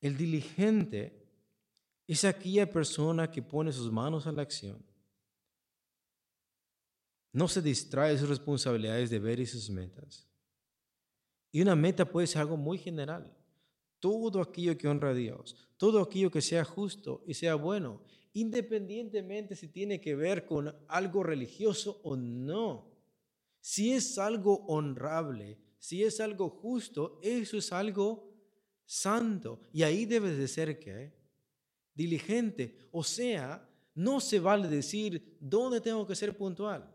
el 0.00 0.16
diligente 0.16 1.26
es 2.06 2.24
aquella 2.24 2.70
persona 2.70 3.32
que 3.32 3.42
pone 3.42 3.72
sus 3.72 3.90
manos 3.90 4.28
a 4.28 4.32
la 4.32 4.42
acción. 4.42 4.80
No 7.34 7.46
se 7.48 7.60
distrae 7.60 8.12
de 8.12 8.18
sus 8.18 8.30
responsabilidades, 8.30 9.10
ver 9.20 9.40
y 9.40 9.44
sus 9.44 9.68
metas. 9.68 10.26
Y 11.52 11.60
una 11.60 11.76
meta 11.76 12.08
puede 12.08 12.26
ser 12.26 12.40
algo 12.40 12.56
muy 12.56 12.78
general. 12.78 13.30
Todo 14.00 14.40
aquello 14.40 14.78
que 14.78 14.88
honra 14.88 15.10
a 15.10 15.14
Dios, 15.14 15.54
todo 15.76 16.00
aquello 16.00 16.30
que 16.30 16.40
sea 16.40 16.64
justo 16.64 17.22
y 17.26 17.34
sea 17.34 17.56
bueno 17.56 18.00
independientemente 18.34 19.54
si 19.54 19.68
tiene 19.68 20.00
que 20.00 20.14
ver 20.14 20.44
con 20.44 20.74
algo 20.88 21.22
religioso 21.22 22.00
o 22.02 22.16
no. 22.16 22.92
Si 23.60 23.92
es 23.92 24.18
algo 24.18 24.66
honrable, 24.66 25.56
si 25.78 26.02
es 26.02 26.20
algo 26.20 26.50
justo, 26.50 27.18
eso 27.22 27.56
es 27.56 27.72
algo 27.72 28.34
santo. 28.84 29.60
Y 29.72 29.84
ahí 29.84 30.04
debes 30.04 30.36
de 30.36 30.48
ser 30.48 30.78
¿qué? 30.78 31.14
diligente. 31.94 32.76
O 32.90 33.04
sea, 33.04 33.66
no 33.94 34.20
se 34.20 34.40
vale 34.40 34.68
decir 34.68 35.38
dónde 35.40 35.80
tengo 35.80 36.04
que 36.06 36.16
ser 36.16 36.36
puntual. 36.36 36.92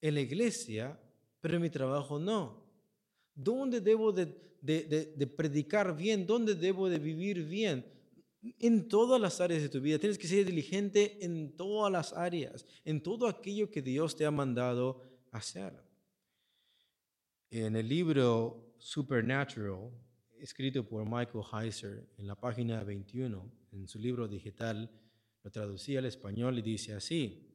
En 0.00 0.14
la 0.14 0.20
iglesia, 0.20 0.98
pero 1.40 1.56
en 1.56 1.62
mi 1.62 1.70
trabajo 1.70 2.18
no. 2.18 2.64
¿Dónde 3.34 3.80
debo 3.80 4.12
de, 4.12 4.26
predicar 5.36 5.96
bien? 5.96 6.26
¿Dónde 6.26 6.54
debo 6.54 6.88
de 6.88 6.98
vivir 6.98 7.44
bien? 7.44 7.84
en 8.58 8.88
todas 8.88 9.20
las 9.20 9.38
áreas 9.38 9.60
de 9.60 9.68
tu 9.68 9.82
vida. 9.82 9.98
Tienes 9.98 10.16
que 10.16 10.26
ser 10.26 10.46
diligente 10.46 11.22
en 11.22 11.54
todas 11.56 11.92
las 11.92 12.14
áreas, 12.14 12.64
en 12.86 13.02
todo 13.02 13.26
aquello 13.26 13.70
que 13.70 13.82
Dios 13.82 14.16
te 14.16 14.24
ha 14.24 14.30
mandado 14.30 15.02
hacer. 15.30 15.74
En 17.50 17.76
el 17.76 17.88
libro 17.88 18.74
Supernatural, 18.78 19.90
escrito 20.38 20.88
por 20.88 21.04
Michael 21.04 21.44
Heiser, 21.52 22.08
en 22.16 22.26
la 22.26 22.34
página 22.34 22.82
21, 22.82 23.52
en 23.72 23.88
su 23.88 23.98
libro 23.98 24.26
digital, 24.26 24.90
lo 25.42 25.50
traducí 25.50 25.96
al 25.96 26.06
español 26.06 26.58
y 26.58 26.62
dice 26.62 26.94
así. 26.94 27.49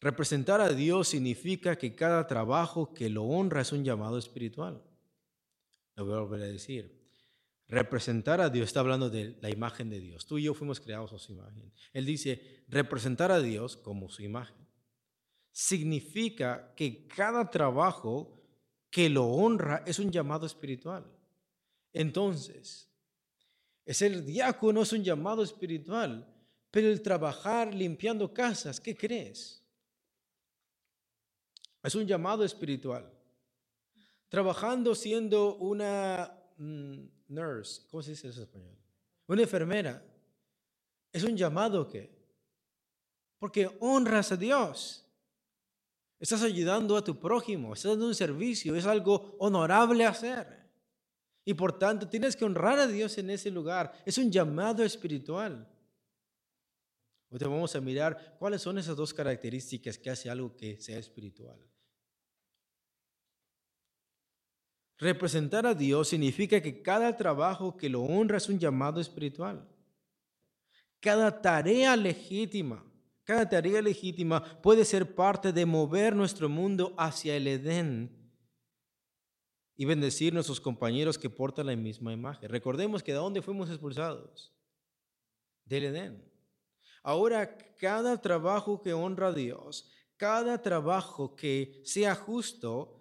Representar 0.00 0.60
a 0.60 0.68
Dios 0.68 1.08
significa 1.08 1.76
que 1.76 1.94
cada 1.94 2.26
trabajo 2.26 2.94
que 2.94 3.08
lo 3.08 3.24
honra 3.24 3.62
es 3.62 3.72
un 3.72 3.84
llamado 3.84 4.16
espiritual. 4.18 4.82
Lo 5.96 6.04
voy 6.04 6.14
a 6.14 6.20
volver 6.20 6.42
a 6.42 6.46
decir. 6.46 6.96
Representar 7.66 8.40
a 8.40 8.48
Dios 8.48 8.68
está 8.68 8.80
hablando 8.80 9.10
de 9.10 9.36
la 9.42 9.50
imagen 9.50 9.90
de 9.90 10.00
Dios. 10.00 10.26
Tú 10.26 10.38
y 10.38 10.44
yo 10.44 10.54
fuimos 10.54 10.80
creados 10.80 11.12
a 11.12 11.18
su 11.18 11.32
imagen. 11.32 11.72
Él 11.92 12.06
dice, 12.06 12.64
representar 12.68 13.32
a 13.32 13.40
Dios 13.40 13.76
como 13.76 14.08
su 14.08 14.22
imagen. 14.22 14.56
Significa 15.50 16.72
que 16.76 17.06
cada 17.08 17.50
trabajo 17.50 18.40
que 18.90 19.10
lo 19.10 19.26
honra 19.26 19.82
es 19.84 19.98
un 19.98 20.10
llamado 20.10 20.46
espiritual. 20.46 21.04
Entonces, 21.92 22.88
es 23.84 24.02
el 24.02 24.24
diácono 24.24 24.82
es 24.82 24.92
un 24.92 25.02
llamado 25.02 25.42
espiritual, 25.42 26.26
pero 26.70 26.88
el 26.88 27.02
trabajar 27.02 27.74
limpiando 27.74 28.32
casas, 28.32 28.80
¿qué 28.80 28.96
crees? 28.96 29.64
Es 31.82 31.94
un 31.94 32.06
llamado 32.06 32.44
espiritual. 32.44 33.10
Trabajando 34.28 34.94
siendo 34.94 35.56
una 35.56 36.32
mm, 36.56 36.98
nurse, 37.28 37.82
¿cómo 37.90 38.02
se 38.02 38.10
dice 38.10 38.28
eso 38.28 38.40
en 38.40 38.46
español? 38.46 38.76
Una 39.26 39.42
enfermera. 39.42 40.02
Es 41.12 41.24
un 41.24 41.36
llamado 41.36 41.88
que, 41.88 42.10
porque 43.38 43.70
honras 43.80 44.32
a 44.32 44.36
Dios. 44.36 45.04
Estás 46.20 46.42
ayudando 46.42 46.96
a 46.96 47.04
tu 47.04 47.18
prójimo, 47.18 47.72
estás 47.72 47.92
dando 47.92 48.06
un 48.06 48.14
servicio, 48.14 48.74
es 48.74 48.86
algo 48.86 49.36
honorable 49.38 50.04
hacer. 50.04 50.58
Y 51.44 51.54
por 51.54 51.78
tanto 51.78 52.08
tienes 52.08 52.36
que 52.36 52.44
honrar 52.44 52.78
a 52.78 52.86
Dios 52.86 53.16
en 53.18 53.30
ese 53.30 53.50
lugar. 53.50 53.92
Es 54.04 54.18
un 54.18 54.30
llamado 54.30 54.82
espiritual. 54.82 55.66
Hoy 57.30 57.38
vamos 57.40 57.76
a 57.76 57.80
mirar 57.80 58.36
cuáles 58.38 58.62
son 58.62 58.78
esas 58.78 58.96
dos 58.96 59.12
características 59.12 59.98
que 59.98 60.10
hace 60.10 60.30
algo 60.30 60.56
que 60.56 60.80
sea 60.80 60.98
espiritual. 60.98 61.58
Representar 64.96 65.66
a 65.66 65.74
Dios 65.74 66.08
significa 66.08 66.60
que 66.60 66.82
cada 66.82 67.16
trabajo 67.16 67.76
que 67.76 67.88
lo 67.88 68.02
honra 68.02 68.38
es 68.38 68.48
un 68.48 68.58
llamado 68.58 69.00
espiritual. 69.00 69.68
Cada 71.00 71.40
tarea 71.40 71.94
legítima, 71.96 72.84
cada 73.22 73.48
tarea 73.48 73.80
legítima 73.80 74.60
puede 74.60 74.84
ser 74.84 75.14
parte 75.14 75.52
de 75.52 75.66
mover 75.66 76.16
nuestro 76.16 76.48
mundo 76.48 76.94
hacia 76.98 77.36
el 77.36 77.46
Edén 77.46 78.18
y 79.76 79.84
bendecir 79.84 80.32
a 80.32 80.34
nuestros 80.34 80.60
compañeros 80.60 81.16
que 81.16 81.30
portan 81.30 81.66
la 81.66 81.76
misma 81.76 82.12
imagen. 82.12 82.48
Recordemos 82.48 83.02
que 83.02 83.12
de 83.12 83.18
dónde 83.18 83.42
fuimos 83.42 83.68
expulsados? 83.68 84.52
Del 85.64 85.84
Edén. 85.84 86.27
Ahora, 87.02 87.56
cada 87.76 88.20
trabajo 88.20 88.82
que 88.82 88.92
honra 88.92 89.28
a 89.28 89.32
Dios, 89.32 89.90
cada 90.16 90.60
trabajo 90.60 91.34
que 91.36 91.80
sea 91.84 92.14
justo, 92.14 92.98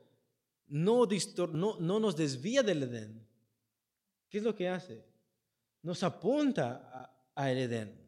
no, 0.68 1.08
no, 1.54 2.00
nos 2.00 2.16
desvía 2.16 2.64
del 2.64 2.84
Edén. 2.84 3.28
¿Qué 4.30 4.38
es 4.38 4.44
lo 4.44 4.56
que 4.56 4.68
hace? 4.70 5.04
Nos 5.82 6.04
apunta 6.04 7.12
al 7.34 7.58
Edén. 7.58 8.08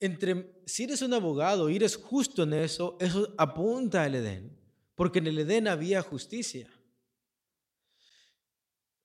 Entre, 0.00 0.62
si 0.66 0.84
eres 0.84 1.02
un 1.02 1.14
abogado 1.14 1.70
y 1.70 1.76
eres 1.76 1.96
justo 1.96 2.42
en 2.42 2.54
eso, 2.54 2.96
eso 2.98 3.32
apunta 3.38 4.02
al 4.02 4.16
Edén, 4.16 4.58
porque 4.96 5.20
en 5.20 5.28
el 5.28 5.38
Edén 5.38 5.68
había 5.68 6.02
justicia. 6.02 6.68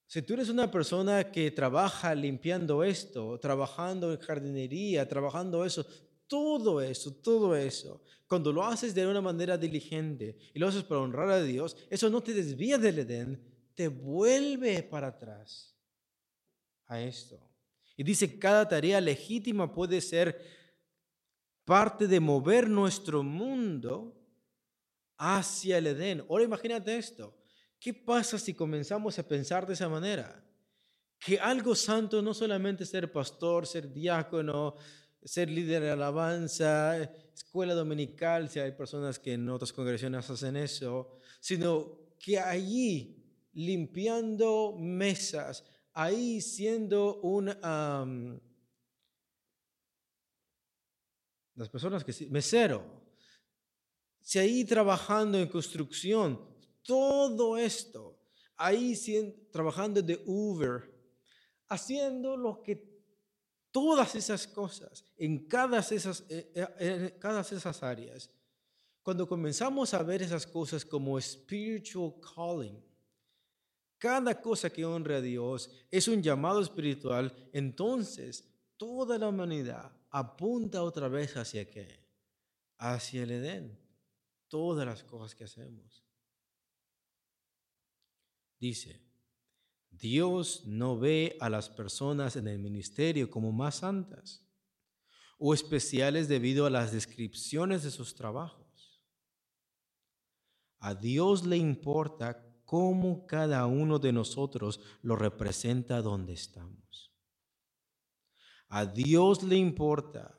Si 0.08 0.22
tú 0.22 0.36
eres 0.36 0.48
una 0.48 0.72
persona 0.72 1.32
que 1.32 1.52
trabaja 1.52 2.16
limpiando 2.16 2.82
esto, 2.82 3.38
trabajando 3.40 4.12
en 4.12 4.20
jardinería, 4.20 5.08
trabajando 5.08 5.66
eso, 5.66 5.86
todo 6.28 6.82
eso, 6.82 7.14
todo 7.16 7.56
eso, 7.56 8.02
cuando 8.26 8.54
lo 8.54 8.64
haces 8.64 8.96
de 8.96 9.06
una 9.06 9.22
manera 9.22 9.58
diligente 9.58 10.38
y 10.54 10.60
lo 10.60 10.68
haces 10.70 10.84
para 10.84 11.02
honrar 11.02 11.30
a 11.30 11.44
Dios, 11.44 11.76
eso 11.90 12.10
no 12.10 12.24
te 12.24 12.34
desvía 12.34 12.78
del 12.78 13.00
Edén, 13.00 13.42
te 13.76 13.90
vuelve 13.90 14.82
para 14.82 15.08
atrás 15.08 15.78
a 16.86 17.02
esto. 17.02 17.40
Y 17.98 18.04
dice, 18.04 18.40
cada 18.40 18.68
tarea 18.68 19.02
legítima 19.02 19.74
puede 19.74 20.00
ser 20.00 20.42
parte 21.66 22.08
de 22.08 22.22
mover 22.22 22.70
nuestro 22.70 23.24
mundo 23.24 24.18
hacia 25.18 25.80
el 25.80 25.88
Edén. 25.88 26.24
Ahora 26.30 26.46
imagínate 26.46 26.98
esto, 26.98 27.37
¿Qué 27.80 27.94
pasa 27.94 28.40
si 28.40 28.54
comenzamos 28.54 29.18
a 29.20 29.28
pensar 29.28 29.66
de 29.68 29.74
esa 29.74 29.88
manera? 29.88 30.44
Que 31.20 31.40
algo 31.40 31.76
santo 31.76 32.22
no 32.22 32.34
solamente 32.34 32.86
ser 32.86 33.12
pastor, 33.12 33.68
ser 33.68 33.92
diácono, 33.92 34.76
ser 35.24 35.50
líder 35.50 35.84
de 35.84 35.92
alabanza, 35.92 37.04
escuela 37.34 37.74
dominical, 37.74 38.50
si 38.50 38.60
hay 38.60 38.72
personas 38.72 39.20
que 39.20 39.34
en 39.34 39.48
otras 39.50 39.74
congregaciones 39.74 40.30
hacen 40.30 40.56
eso, 40.56 41.20
sino 41.40 42.16
que 42.20 42.40
allí 42.40 43.24
limpiando 43.54 44.76
mesas, 44.78 45.64
ahí 45.94 46.42
siendo 46.42 47.20
un... 47.22 47.48
las 51.56 51.70
personas 51.70 52.04
que... 52.04 52.28
Mesero. 52.30 52.84
Si 54.22 54.40
ahí 54.40 54.66
trabajando 54.66 55.40
en 55.40 55.48
construcción, 55.48 56.57
todo 56.88 57.58
esto, 57.58 58.18
ahí 58.56 58.96
trabajando 59.52 60.02
de 60.02 60.24
Uber, 60.26 60.90
haciendo 61.68 62.38
lo 62.38 62.64
que 62.64 62.82
todas 63.72 64.16
esas 64.16 64.48
cosas, 64.48 65.04
en 65.18 65.48
cada 65.48 65.80
esas, 65.80 66.24
eh, 66.30 66.50
eh, 66.56 67.12
en 67.14 67.20
cada 67.20 67.42
esas 67.42 67.84
áreas, 67.84 68.32
cuando 69.04 69.28
comenzamos 69.28 69.94
a 69.94 70.02
ver 70.02 70.22
esas 70.22 70.48
cosas 70.48 70.86
como 70.86 71.20
spiritual 71.20 72.16
calling, 72.22 72.82
cada 73.98 74.40
cosa 74.40 74.70
que 74.70 74.86
honra 74.86 75.18
a 75.18 75.22
Dios 75.22 75.70
es 75.92 76.08
un 76.08 76.24
llamado 76.24 76.62
espiritual, 76.62 77.50
entonces 77.52 78.48
toda 78.78 79.18
la 79.18 79.28
humanidad 79.28 79.92
apunta 80.10 80.84
otra 80.84 81.10
vez 81.10 81.36
hacia 81.36 81.70
qué? 81.70 82.00
Hacia 82.78 83.24
el 83.24 83.32
Edén. 83.32 83.78
Todas 84.48 84.86
las 84.86 85.04
cosas 85.04 85.36
que 85.36 85.44
hacemos. 85.44 86.07
Dice, 88.60 89.08
Dios 89.92 90.64
no 90.66 90.98
ve 90.98 91.38
a 91.40 91.50
las 91.50 91.70
personas 91.70 92.36
en 92.36 92.48
el 92.48 92.60
ministerio 92.60 93.30
como 93.30 93.52
más 93.52 93.76
santas 93.76 94.44
o 95.38 95.54
especiales 95.54 96.28
debido 96.28 96.66
a 96.66 96.70
las 96.70 96.92
descripciones 96.92 97.84
de 97.84 97.92
sus 97.92 98.16
trabajos. 98.16 99.02
A 100.80 100.96
Dios 100.96 101.46
le 101.46 101.58
importa 101.58 102.44
cómo 102.66 103.26
cada 103.26 103.66
uno 103.66 103.98
de 104.00 104.12
nosotros 104.12 104.80
lo 105.02 105.16
representa 105.16 106.02
donde 106.02 106.34
estamos. 106.34 107.12
A 108.70 108.86
Dios 108.86 109.44
le 109.44 109.56
importa 109.56 110.38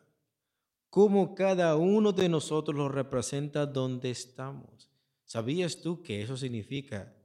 cómo 0.90 1.35
cada 1.35 1.76
uno 1.76 2.12
de 2.12 2.28
nosotros 2.28 2.76
lo 2.76 2.88
representa 2.88 3.66
donde 3.66 4.11
estamos. 4.11 4.90
¿Sabías 5.24 5.81
tú 5.81 6.02
que 6.02 6.22
eso 6.22 6.37
significa 6.37 7.17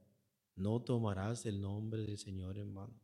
no 0.56 0.82
tomarás 0.82 1.46
el 1.46 1.60
nombre 1.60 2.02
del 2.02 2.18
Señor 2.18 2.58
en 2.58 2.74
vano? 2.74 3.00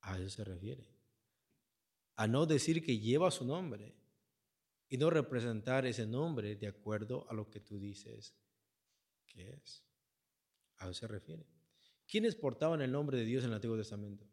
A 0.00 0.18
eso 0.18 0.30
se 0.30 0.44
refiere. 0.44 0.88
A 2.16 2.26
no 2.26 2.46
decir 2.46 2.84
que 2.84 2.98
lleva 2.98 3.30
su 3.30 3.44
nombre 3.44 3.94
y 4.88 4.96
no 4.96 5.10
representar 5.10 5.86
ese 5.86 6.06
nombre 6.06 6.56
de 6.56 6.66
acuerdo 6.66 7.26
a 7.30 7.34
lo 7.34 7.50
que 7.50 7.60
tú 7.60 7.78
dices 7.78 8.34
que 9.26 9.50
es. 9.50 9.84
A 10.78 10.84
eso 10.84 10.94
se 10.94 11.06
refiere. 11.06 11.46
¿Quiénes 12.06 12.34
portaban 12.34 12.80
el 12.80 12.90
nombre 12.90 13.18
de 13.18 13.24
Dios 13.24 13.44
en 13.44 13.50
el 13.50 13.56
Antiguo 13.56 13.76
Testamento? 13.76 14.26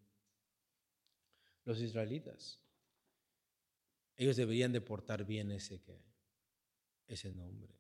Los 1.66 1.82
israelitas. 1.82 2.62
Ellos 4.16 4.38
deberían 4.38 4.72
de 4.72 4.80
portar 4.80 5.26
bien 5.26 5.52
ese, 5.52 5.82
ese 7.08 7.34
nombre. 7.34 7.76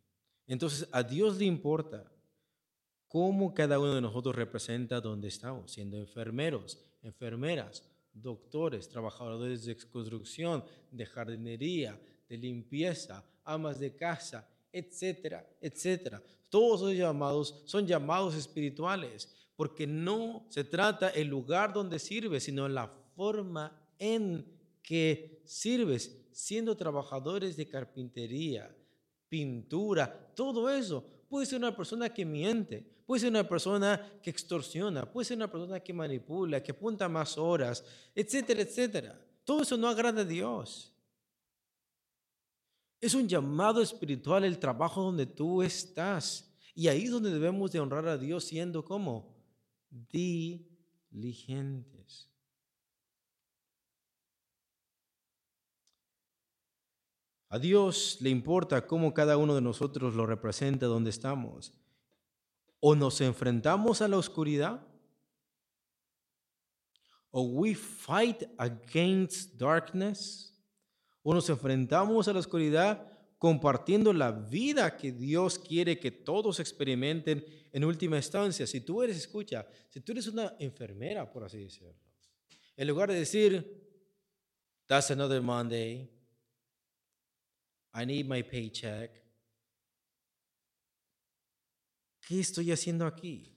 Entonces, 0.47 0.89
a 0.91 1.01
Dios 1.01 1.37
le 1.37 1.45
importa 1.45 2.11
cómo 3.07 3.53
cada 3.53 3.79
uno 3.79 3.95
de 3.95 4.01
nosotros 4.01 4.35
representa 4.35 5.01
donde 5.01 5.27
estamos, 5.27 5.71
siendo 5.71 5.97
enfermeros, 5.97 6.79
enfermeras, 7.01 7.83
doctores, 8.13 8.89
trabajadores 8.89 9.65
de 9.65 9.77
construcción, 9.89 10.63
de 10.91 11.05
jardinería, 11.05 11.99
de 12.27 12.37
limpieza, 12.37 13.23
amas 13.43 13.79
de 13.79 13.95
casa, 13.95 14.49
etcétera, 14.71 15.47
etcétera. 15.61 16.21
Todos 16.49 16.81
esos 16.81 16.95
llamados 16.95 17.63
son 17.65 17.85
llamados 17.85 18.35
espirituales, 18.35 19.33
porque 19.55 19.87
no 19.87 20.45
se 20.49 20.63
trata 20.63 21.09
el 21.09 21.27
lugar 21.27 21.73
donde 21.73 21.99
sirves, 21.99 22.43
sino 22.43 22.67
la 22.67 22.87
forma 23.15 23.77
en 23.99 24.45
que 24.81 25.41
sirves, 25.45 26.27
siendo 26.31 26.75
trabajadores 26.75 27.55
de 27.55 27.67
carpintería, 27.67 28.75
pintura, 29.29 30.33
todo 30.35 30.69
eso. 30.69 31.05
Puede 31.29 31.45
ser 31.45 31.59
una 31.59 31.75
persona 31.75 32.13
que 32.13 32.25
miente, 32.25 32.94
puede 33.05 33.21
ser 33.21 33.29
una 33.29 33.47
persona 33.47 34.19
que 34.21 34.29
extorsiona, 34.29 35.09
puede 35.11 35.25
ser 35.25 35.37
una 35.37 35.51
persona 35.51 35.79
que 35.79 35.93
manipula, 35.93 36.61
que 36.61 36.71
apunta 36.71 37.07
más 37.07 37.37
horas, 37.37 37.83
etcétera, 38.13 38.61
etcétera. 38.61 39.19
Todo 39.43 39.61
eso 39.61 39.77
no 39.77 39.87
agrada 39.87 40.21
a 40.21 40.25
Dios. 40.25 40.91
Es 42.99 43.13
un 43.13 43.27
llamado 43.27 43.81
espiritual 43.81 44.43
el 44.43 44.57
trabajo 44.57 45.03
donde 45.03 45.27
tú 45.27 45.61
estás. 45.61 46.51
Y 46.73 46.87
ahí 46.87 47.03
es 47.03 47.11
donde 47.11 47.29
debemos 47.29 47.71
de 47.71 47.79
honrar 47.79 48.07
a 48.07 48.17
Dios 48.17 48.45
siendo 48.45 48.83
como 48.83 49.35
diligentes. 49.89 51.85
A 57.49 57.59
Dios 57.59 58.17
le 58.19 58.31
importa 58.31 58.87
cómo 58.87 59.13
cada 59.13 59.37
uno 59.37 59.53
de 59.53 59.61
nosotros 59.61 60.15
lo 60.15 60.25
representa 60.25 60.87
donde 60.87 61.11
estamos. 61.11 61.73
O 62.87 62.93
nos 62.93 63.19
enfrentamos 63.19 63.99
a 64.03 64.07
la 64.07 64.15
oscuridad, 64.15 64.79
o 67.31 67.41
we 67.41 67.73
fight 67.73 68.43
against 68.59 69.55
darkness, 69.59 70.53
o 71.23 71.33
nos 71.33 71.49
enfrentamos 71.49 72.27
a 72.27 72.33
la 72.33 72.37
oscuridad 72.37 73.03
compartiendo 73.39 74.13
la 74.13 74.31
vida 74.31 74.95
que 74.95 75.11
Dios 75.11 75.57
quiere 75.57 75.97
que 75.97 76.11
todos 76.11 76.59
experimenten 76.59 77.43
en 77.71 77.83
última 77.83 78.17
instancia. 78.17 78.67
Si 78.67 78.81
tú 78.81 79.01
eres, 79.01 79.17
escucha, 79.17 79.67
si 79.89 80.01
tú 80.01 80.11
eres 80.11 80.27
una 80.27 80.55
enfermera, 80.59 81.27
por 81.31 81.43
así 81.43 81.57
decirlo, 81.57 81.95
en 82.77 82.87
lugar 82.87 83.09
de 83.09 83.15
decir, 83.15 83.83
that's 84.85 85.09
another 85.09 85.41
Monday, 85.41 86.07
I 87.95 88.05
need 88.05 88.27
my 88.27 88.43
paycheck, 88.43 89.24
¿qué 92.27 92.39
estoy 92.39 92.71
haciendo 92.71 93.05
aquí? 93.05 93.51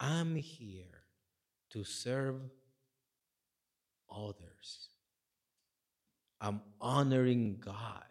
I'm 0.00 0.36
here 0.36 1.04
to 1.70 1.84
serve 1.84 2.40
others. 4.08 4.90
I'm 6.40 6.60
honoring 6.80 7.60
God, 7.60 8.04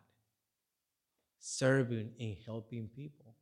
serving 1.37 2.13
and 2.19 2.37
helping 2.45 2.87
people. 2.87 3.35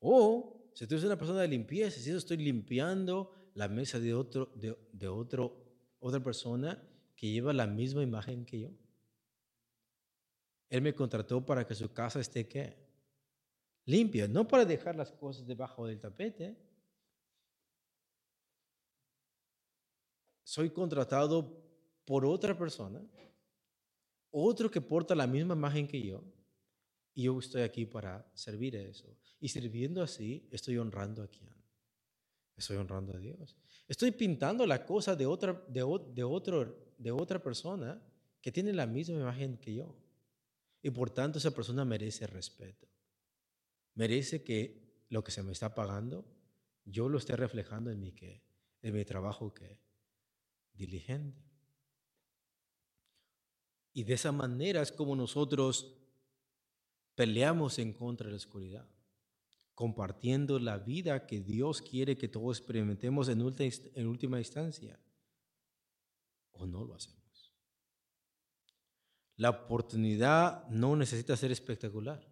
O 0.00 0.70
si 0.74 0.86
tú 0.86 0.94
eres 0.94 1.04
una 1.04 1.16
persona 1.16 1.40
de 1.40 1.48
limpieza, 1.48 2.00
si 2.00 2.10
yo 2.10 2.16
estoy 2.16 2.38
limpiando 2.38 3.50
la 3.54 3.68
mesa 3.68 3.98
de, 3.98 4.14
otro, 4.14 4.50
de, 4.54 5.08
otro, 5.08 5.52
otra 6.00 6.20
persona 6.20 6.82
que 7.14 7.30
lleva 7.30 7.52
la 7.52 7.66
misma 7.66 8.02
imagen 8.02 8.44
que 8.44 8.60
yo. 8.60 8.70
Él 10.70 10.80
me 10.80 10.94
contrató 10.94 11.44
para 11.44 11.66
que 11.66 11.74
su 11.74 11.92
casa 11.92 12.20
esté 12.20 12.48
¿qué? 12.48 12.82
Limpia, 13.84 14.28
no 14.28 14.46
para 14.46 14.64
dejar 14.64 14.96
las 14.96 15.12
cosas 15.12 15.46
debajo 15.46 15.86
del 15.86 16.00
tapete. 16.00 16.56
Soy 20.44 20.70
contratado 20.70 21.62
por 22.04 22.26
otra 22.26 22.56
persona 22.56 23.00
otro 24.32 24.70
que 24.70 24.80
porta 24.80 25.14
la 25.14 25.26
misma 25.26 25.54
imagen 25.54 25.86
que 25.86 26.02
yo, 26.02 26.24
y 27.14 27.24
yo 27.24 27.38
estoy 27.38 27.62
aquí 27.62 27.84
para 27.84 28.26
servir 28.34 28.76
a 28.76 28.80
eso. 28.80 29.14
Y 29.38 29.48
sirviendo 29.48 30.02
así, 30.02 30.48
estoy 30.50 30.78
honrando 30.78 31.22
a 31.22 31.28
quién? 31.28 31.52
Estoy 32.56 32.78
honrando 32.78 33.14
a 33.14 33.18
Dios. 33.18 33.54
Estoy 33.86 34.10
pintando 34.12 34.66
la 34.66 34.86
cosa 34.86 35.14
de 35.14 35.26
otra, 35.26 35.62
de, 35.68 35.82
otro, 35.82 36.94
de 36.96 37.10
otra 37.10 37.42
persona 37.42 38.02
que 38.40 38.50
tiene 38.50 38.72
la 38.72 38.86
misma 38.86 39.16
imagen 39.16 39.58
que 39.58 39.74
yo. 39.74 39.94
Y 40.80 40.90
por 40.90 41.10
tanto 41.10 41.38
esa 41.38 41.50
persona 41.50 41.84
merece 41.84 42.26
respeto. 42.26 42.88
Merece 43.94 44.42
que 44.42 45.04
lo 45.08 45.22
que 45.22 45.30
se 45.30 45.42
me 45.42 45.52
está 45.52 45.74
pagando, 45.74 46.24
yo 46.84 47.08
lo 47.08 47.18
esté 47.18 47.36
reflejando 47.36 47.90
en 47.90 48.00
mi, 48.00 48.12
que, 48.12 48.42
en 48.80 48.94
mi 48.94 49.04
trabajo 49.04 49.52
que 49.52 49.80
diligente. 50.74 51.42
Y 53.92 54.04
de 54.04 54.14
esa 54.14 54.32
manera 54.32 54.80
es 54.80 54.90
como 54.90 55.14
nosotros 55.14 55.98
peleamos 57.14 57.78
en 57.78 57.92
contra 57.92 58.26
de 58.26 58.32
la 58.32 58.36
oscuridad, 58.36 58.88
compartiendo 59.74 60.58
la 60.58 60.78
vida 60.78 61.26
que 61.26 61.40
Dios 61.40 61.82
quiere 61.82 62.16
que 62.16 62.28
todos 62.28 62.58
experimentemos 62.58 63.28
en 63.28 63.42
última, 63.42 64.38
instancia. 64.38 64.98
¿O 66.52 66.66
no 66.66 66.84
lo 66.84 66.94
hacemos? 66.94 67.54
La 69.36 69.50
oportunidad 69.50 70.68
no 70.68 70.96
necesita 70.96 71.36
ser 71.36 71.52
espectacular. 71.52 72.31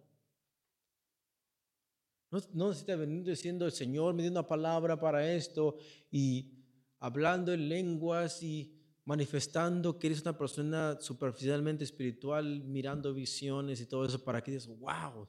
No, 2.31 2.39
no 2.53 2.69
necesitas 2.69 2.97
venir 2.97 3.23
diciendo, 3.23 3.65
el 3.65 3.71
Señor 3.71 4.13
me 4.13 4.23
dio 4.23 4.31
una 4.31 4.47
palabra 4.47 4.99
para 4.99 5.31
esto 5.33 5.77
y 6.09 6.53
hablando 6.99 7.53
en 7.53 7.67
lenguas 7.67 8.41
y 8.41 8.81
manifestando 9.05 9.99
que 9.99 10.07
eres 10.07 10.21
una 10.21 10.37
persona 10.37 10.97
superficialmente 11.01 11.83
espiritual, 11.83 12.63
mirando 12.63 13.13
visiones 13.13 13.81
y 13.81 13.85
todo 13.85 14.05
eso 14.05 14.23
para 14.23 14.41
que 14.41 14.51
digas, 14.51 14.67
wow, 14.67 15.27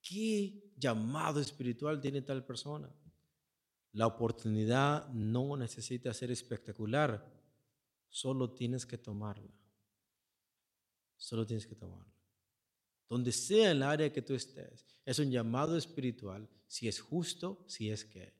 qué 0.00 0.72
llamado 0.76 1.40
espiritual 1.40 2.00
tiene 2.00 2.22
tal 2.22 2.44
persona. 2.44 2.94
La 3.92 4.06
oportunidad 4.06 5.08
no 5.08 5.56
necesita 5.56 6.12
ser 6.12 6.30
espectacular, 6.30 7.24
solo 8.08 8.52
tienes 8.52 8.84
que 8.86 8.98
tomarla. 8.98 9.50
Solo 11.16 11.46
tienes 11.46 11.66
que 11.66 11.74
tomarla. 11.74 12.13
Donde 13.08 13.32
sea 13.32 13.70
el 13.70 13.82
área 13.82 14.12
que 14.12 14.22
tú 14.22 14.34
estés, 14.34 14.84
es 15.04 15.18
un 15.18 15.30
llamado 15.30 15.76
espiritual, 15.76 16.48
si 16.66 16.88
es 16.88 17.00
justo, 17.00 17.64
si 17.68 17.90
es 17.90 18.04
que, 18.04 18.34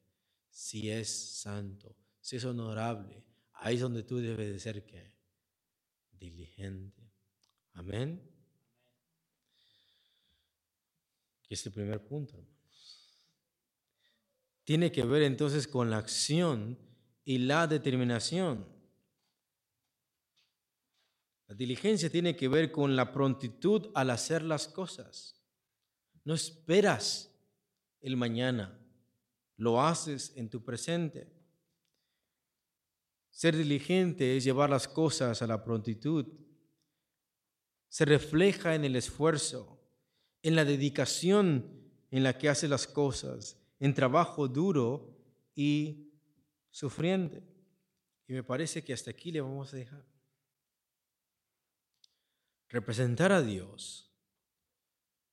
si 0.51 0.91
es 0.91 1.09
santo, 1.09 1.97
si 2.21 2.37
es 2.37 2.45
honorable, 2.45 3.23
ahí 3.53 3.77
es 3.77 3.81
donde 3.81 4.03
tú 4.03 4.19
debes 4.19 4.49
de 4.49 4.59
ser 4.59 4.85
que 4.87 5.13
diligente. 6.13 7.13
Amén. 7.75 8.21
Y 11.49 11.55
es 11.55 11.67
el 11.67 11.73
primer 11.73 12.05
punto, 12.05 12.43
Tiene 14.65 14.91
que 14.91 15.05
ver 15.05 15.23
entonces 15.23 15.69
con 15.69 15.91
la 15.91 15.99
acción 15.99 16.79
y 17.23 17.39
la 17.39 17.67
determinación. 17.67 18.74
La 21.47 21.55
diligencia 21.55 22.11
tiene 22.11 22.37
que 22.37 22.49
ver 22.49 22.73
con 22.73 22.97
la 22.97 23.13
prontitud 23.13 23.91
al 23.95 24.11
hacer 24.11 24.43
las 24.43 24.67
cosas. 24.67 25.43
No 26.25 26.35
esperas 26.35 27.35
el 28.01 28.17
mañana, 28.17 28.79
lo 29.57 29.83
haces 29.83 30.33
en 30.37 30.49
tu 30.49 30.65
presente. 30.65 31.31
Ser 33.31 33.57
diligente 33.57 34.37
es 34.37 34.45
llevar 34.45 34.71
las 34.71 34.89
cosas 34.89 35.43
a 35.43 35.47
la 35.47 35.63
prontitud. 35.65 36.27
Se 37.89 38.05
refleja 38.05 38.75
en 38.75 38.85
el 38.85 38.97
esfuerzo, 38.97 39.81
en 40.43 40.57
la 40.57 40.65
dedicación 40.65 41.83
en 42.11 42.23
la 42.23 42.39
que 42.39 42.49
hace 42.49 42.69
las 42.69 42.87
cosas, 42.87 43.61
en 43.81 43.93
trabajo 43.93 44.47
duro 44.47 45.19
y 45.55 46.13
sufriente. 46.71 47.43
Y 48.29 48.33
me 48.33 48.43
parece 48.43 48.85
que 48.85 48.93
hasta 48.93 49.11
aquí 49.11 49.33
le 49.33 49.41
vamos 49.41 49.75
a 49.75 49.77
dejar. 49.77 50.14
Representar 52.69 53.33
a 53.33 53.43
Dios 53.43 54.11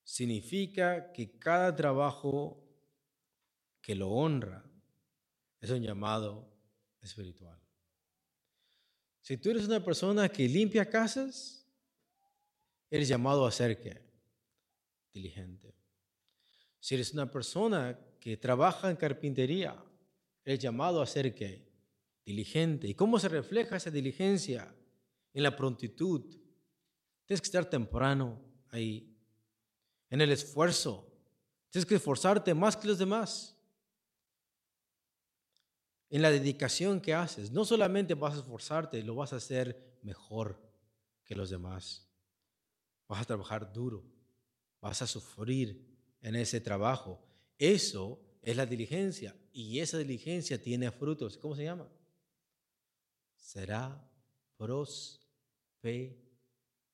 significa 0.03 1.11
que 1.13 1.37
cada 1.37 1.75
trabajo 1.75 2.61
que 3.81 3.95
lo 3.95 4.09
honra 4.09 4.63
es 5.59 5.69
un 5.69 5.81
llamado 5.81 6.47
espiritual. 7.01 7.59
Si 9.21 9.37
tú 9.37 9.51
eres 9.51 9.65
una 9.65 9.83
persona 9.83 10.29
que 10.29 10.47
limpia 10.47 10.89
casas, 10.89 11.65
eres 12.89 13.07
llamado 13.07 13.45
a 13.45 13.51
ser 13.51 13.79
qué? 13.81 14.01
Diligente. 15.13 15.75
Si 16.79 16.95
eres 16.95 17.13
una 17.13 17.29
persona 17.29 17.97
que 18.19 18.37
trabaja 18.37 18.89
en 18.89 18.97
carpintería, 18.97 19.75
eres 20.43 20.59
llamado 20.59 21.01
a 21.01 21.07
ser 21.07 21.35
qué? 21.35 21.69
Diligente. 22.25 22.87
¿Y 22.87 22.95
cómo 22.95 23.19
se 23.19 23.29
refleja 23.29 23.77
esa 23.77 23.91
diligencia? 23.91 24.75
En 25.33 25.43
la 25.43 25.55
prontitud. 25.55 26.40
Tienes 27.31 27.39
que 27.39 27.47
estar 27.47 27.69
temprano 27.69 28.41
ahí. 28.71 29.17
En 30.09 30.19
el 30.19 30.33
esfuerzo. 30.33 31.09
Tienes 31.69 31.85
que 31.85 31.95
esforzarte 31.95 32.53
más 32.53 32.75
que 32.75 32.89
los 32.89 32.97
demás 32.99 33.57
en 36.09 36.21
la 36.21 36.29
dedicación 36.29 36.99
que 36.99 37.13
haces. 37.13 37.49
No 37.49 37.63
solamente 37.63 38.15
vas 38.15 38.33
a 38.33 38.39
esforzarte, 38.39 39.01
lo 39.01 39.15
vas 39.15 39.31
a 39.31 39.37
hacer 39.37 39.97
mejor 40.01 40.61
que 41.23 41.33
los 41.33 41.49
demás. 41.49 42.05
Vas 43.07 43.21
a 43.21 43.25
trabajar 43.25 43.71
duro, 43.71 44.03
vas 44.81 45.01
a 45.01 45.07
sufrir 45.07 45.87
en 46.19 46.35
ese 46.35 46.59
trabajo. 46.59 47.23
Eso 47.57 48.19
es 48.41 48.57
la 48.57 48.65
diligencia 48.65 49.33
y 49.53 49.79
esa 49.79 49.97
diligencia 49.99 50.61
tiene 50.61 50.91
frutos. 50.91 51.37
¿Cómo 51.37 51.55
se 51.55 51.63
llama? 51.63 51.87
Será 53.37 54.05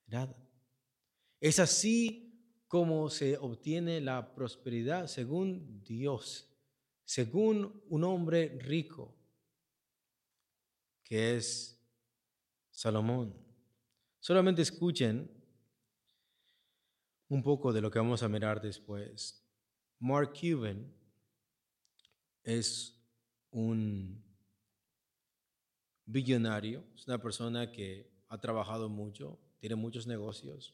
prosperada. 0.07 0.35
Es 1.39 1.59
así 1.59 2.23
como 2.67 3.09
se 3.09 3.37
obtiene 3.37 4.01
la 4.01 4.33
prosperidad 4.33 5.07
según 5.07 5.83
Dios 5.83 6.47
según 7.07 7.81
un 7.87 8.03
hombre 8.03 8.59
rico, 8.59 9.15
que 11.05 11.37
es 11.37 11.81
Salomón. 12.69 13.33
Solamente 14.19 14.61
escuchen 14.61 15.31
un 17.29 17.41
poco 17.41 17.71
de 17.71 17.79
lo 17.79 17.89
que 17.89 17.99
vamos 17.99 18.23
a 18.23 18.27
mirar 18.27 18.61
después. 18.61 19.41
Mark 19.99 20.33
Cuban 20.37 20.93
es 22.43 23.01
un 23.51 24.21
billonario, 26.03 26.83
es 26.93 27.07
una 27.07 27.21
persona 27.21 27.71
que 27.71 28.11
ha 28.27 28.37
trabajado 28.37 28.89
mucho, 28.89 29.39
tiene 29.59 29.75
muchos 29.75 30.07
negocios. 30.07 30.73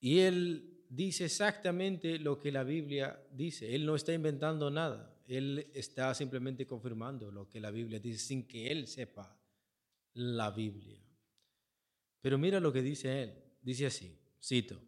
Y 0.00 0.20
él 0.20 0.84
dice 0.88 1.24
exactamente 1.24 2.18
lo 2.18 2.38
que 2.38 2.52
la 2.52 2.62
Biblia 2.62 3.20
dice. 3.32 3.74
Él 3.74 3.86
no 3.86 3.96
está 3.96 4.12
inventando 4.12 4.70
nada. 4.70 5.14
Él 5.26 5.70
está 5.72 6.14
simplemente 6.14 6.66
confirmando 6.66 7.30
lo 7.30 7.48
que 7.48 7.60
la 7.60 7.70
Biblia 7.70 7.98
dice 7.98 8.18
sin 8.18 8.46
que 8.46 8.70
él 8.70 8.86
sepa 8.86 9.38
la 10.12 10.50
Biblia. 10.50 11.02
Pero 12.20 12.38
mira 12.38 12.60
lo 12.60 12.72
que 12.72 12.82
dice 12.82 13.22
él. 13.22 13.34
Dice 13.62 13.86
así, 13.86 14.18
cito, 14.42 14.78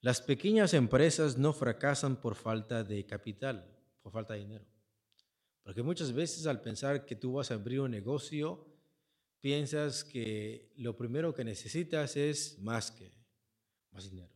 las 0.00 0.20
pequeñas 0.20 0.74
empresas 0.74 1.38
no 1.38 1.52
fracasan 1.52 2.20
por 2.20 2.34
falta 2.34 2.84
de 2.84 3.06
capital, 3.06 3.66
por 4.02 4.12
falta 4.12 4.34
de 4.34 4.40
dinero. 4.40 4.66
Porque 5.62 5.82
muchas 5.82 6.12
veces 6.12 6.46
al 6.46 6.60
pensar 6.60 7.04
que 7.04 7.16
tú 7.16 7.32
vas 7.34 7.50
a 7.50 7.54
abrir 7.54 7.80
un 7.80 7.90
negocio, 7.90 8.67
piensas 9.40 10.04
que 10.04 10.72
lo 10.76 10.96
primero 10.96 11.34
que 11.34 11.44
necesitas 11.44 12.16
es 12.16 12.58
más 12.58 12.90
que 12.90 13.10
más 13.90 14.10
dinero. 14.10 14.32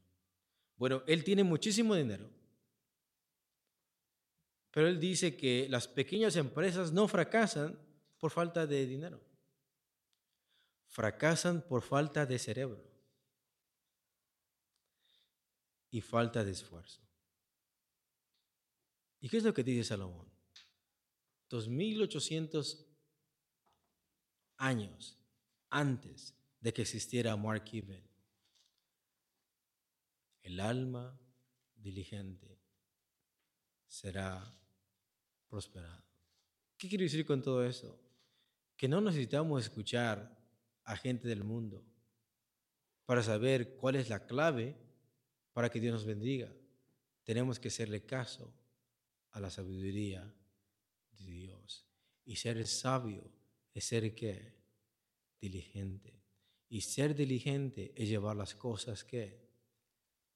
Bueno, 0.76 1.02
él 1.06 1.24
tiene 1.24 1.44
muchísimo 1.44 1.94
dinero, 1.94 2.28
pero 4.70 4.88
él 4.88 4.98
dice 4.98 5.36
que 5.36 5.68
las 5.68 5.86
pequeñas 5.86 6.36
empresas 6.36 6.92
no 6.92 7.06
fracasan 7.06 7.78
por 8.18 8.30
falta 8.30 8.66
de 8.66 8.86
dinero, 8.86 9.20
fracasan 10.86 11.62
por 11.62 11.82
falta 11.82 12.26
de 12.26 12.38
cerebro 12.38 12.82
y 15.90 16.00
falta 16.00 16.42
de 16.42 16.52
esfuerzo. 16.52 17.00
¿Y 19.20 19.28
qué 19.28 19.36
es 19.36 19.44
lo 19.44 19.54
que 19.54 19.62
dice 19.62 19.84
Salomón? 19.84 20.28
2800 21.48 22.91
años 24.56 25.18
antes 25.70 26.34
de 26.60 26.72
que 26.72 26.82
existiera 26.82 27.36
Mark 27.36 27.64
Cuban, 27.70 28.02
el 30.42 30.60
alma 30.60 31.18
diligente 31.74 32.60
será 33.86 34.54
prosperada. 35.48 36.04
¿Qué 36.76 36.88
quiero 36.88 37.04
decir 37.04 37.24
con 37.24 37.42
todo 37.42 37.64
eso? 37.64 37.98
Que 38.76 38.88
no 38.88 39.00
necesitamos 39.00 39.62
escuchar 39.62 40.36
a 40.84 40.96
gente 40.96 41.28
del 41.28 41.44
mundo 41.44 41.84
para 43.04 43.22
saber 43.22 43.76
cuál 43.76 43.96
es 43.96 44.08
la 44.08 44.26
clave 44.26 44.76
para 45.52 45.68
que 45.70 45.80
Dios 45.80 45.92
nos 45.92 46.06
bendiga. 46.06 46.52
Tenemos 47.24 47.60
que 47.60 47.68
hacerle 47.68 48.04
caso 48.04 48.52
a 49.30 49.40
la 49.40 49.50
sabiduría 49.50 50.34
de 51.18 51.26
Dios. 51.26 51.86
Y 52.24 52.36
ser 52.36 52.66
sabio 52.66 53.30
es 53.74 53.84
ser 53.84 54.14
qué? 54.14 54.54
Diligente. 55.40 56.22
Y 56.68 56.80
ser 56.80 57.14
diligente 57.14 57.92
es 57.96 58.08
llevar 58.08 58.36
las 58.36 58.54
cosas 58.54 59.04
que 59.04 59.50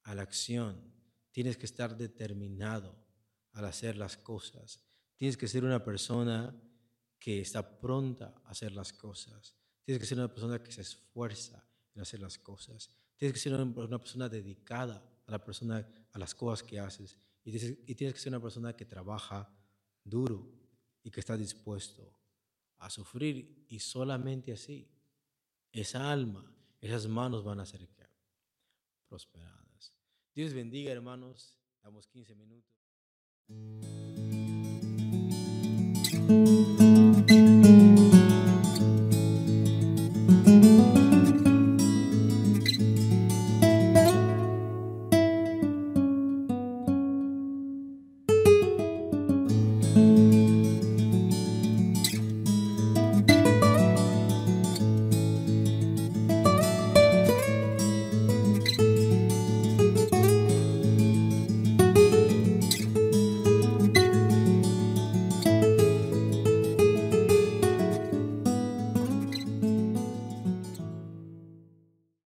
a 0.03 0.15
la 0.15 0.23
acción. 0.23 0.93
Tienes 1.31 1.57
que 1.57 1.67
estar 1.67 1.97
determinado 1.97 2.95
al 3.53 3.65
hacer 3.65 3.97
las 3.97 4.17
cosas. 4.17 4.85
Tienes 5.17 5.37
que 5.37 5.49
ser 5.49 5.65
una 5.65 5.85
persona 5.85 6.55
que 7.19 7.41
está 7.41 7.79
pronta 7.81 8.35
a 8.45 8.51
hacer 8.51 8.73
las 8.73 8.93
cosas. 8.93 9.55
Tienes 9.85 10.01
que 10.01 10.07
ser 10.07 10.19
una 10.19 10.33
persona 10.33 10.63
que 10.63 10.73
se 10.73 10.83
esfuerza 10.83 11.67
en 11.95 12.03
hacer 12.03 12.21
las 12.21 12.39
cosas. 12.39 12.91
Tienes 13.17 13.35
que 13.35 13.41
ser 13.41 13.55
una 13.55 13.99
persona 13.99 14.29
dedicada 14.29 15.03
a 15.27 15.31
la 15.31 15.45
persona 15.45 15.87
a 16.13 16.19
las 16.19 16.35
cosas 16.35 16.63
que 16.63 16.79
haces 16.79 17.19
y 17.45 17.95
tienes 17.95 18.15
que 18.15 18.21
ser 18.21 18.33
una 18.33 18.41
persona 18.41 18.75
que 18.75 18.85
trabaja 18.85 19.49
duro 20.03 20.51
y 21.03 21.11
que 21.11 21.21
está 21.21 21.37
dispuesto 21.37 22.19
a 22.79 22.91
sufrir 22.91 23.65
y 23.69 23.79
solamente 23.79 24.53
así 24.53 24.89
esa 25.73 26.11
alma, 26.11 26.53
esas 26.81 27.07
manos 27.07 27.45
van 27.45 27.61
a 27.61 27.67
ser 27.67 27.89
prosperadas. 29.09 29.95
Dios 30.35 30.53
bendiga, 30.53 30.93
hermanos. 30.93 31.59
Damos 31.83 32.07
15 32.09 32.35
minutos. 32.35 32.77